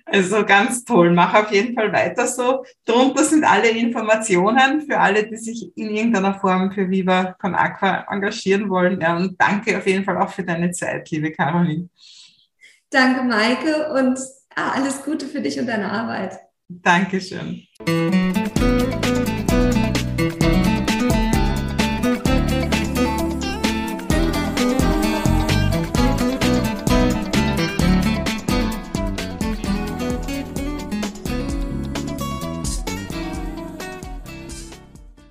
Also 0.05 0.45
ganz 0.45 0.85
toll. 0.85 1.11
Mach 1.11 1.35
auf 1.35 1.53
jeden 1.53 1.75
Fall 1.75 1.93
weiter 1.93 2.27
so. 2.27 2.65
Darunter 2.85 3.25
sind 3.25 3.45
alle 3.45 3.69
Informationen 3.71 4.83
für 4.83 4.99
alle, 4.99 5.27
die 5.27 5.37
sich 5.37 5.77
in 5.77 5.91
irgendeiner 5.91 6.39
Form 6.39 6.71
für 6.73 6.89
Viva 6.89 7.35
Con 7.41 7.55
Aqua 7.55 8.07
engagieren 8.09 8.56
wollen. 8.69 9.01
Ja, 9.01 9.17
und 9.17 9.41
danke 9.41 9.77
auf 9.79 9.87
jeden 9.87 10.05
Fall 10.05 10.19
auch 10.19 10.31
für 10.31 10.45
deine 10.45 10.71
Zeit, 10.73 11.11
liebe 11.11 11.33
Caroline. 11.33 11.89
Danke, 12.91 13.23
Maike, 13.25 13.93
und 13.93 14.19
ah, 14.55 14.73
alles 14.75 15.03
Gute 15.05 15.27
für 15.27 15.41
dich 15.41 15.59
und 15.59 15.67
deine 15.67 15.91
Arbeit. 15.91 16.39
Dankeschön. 16.69 17.67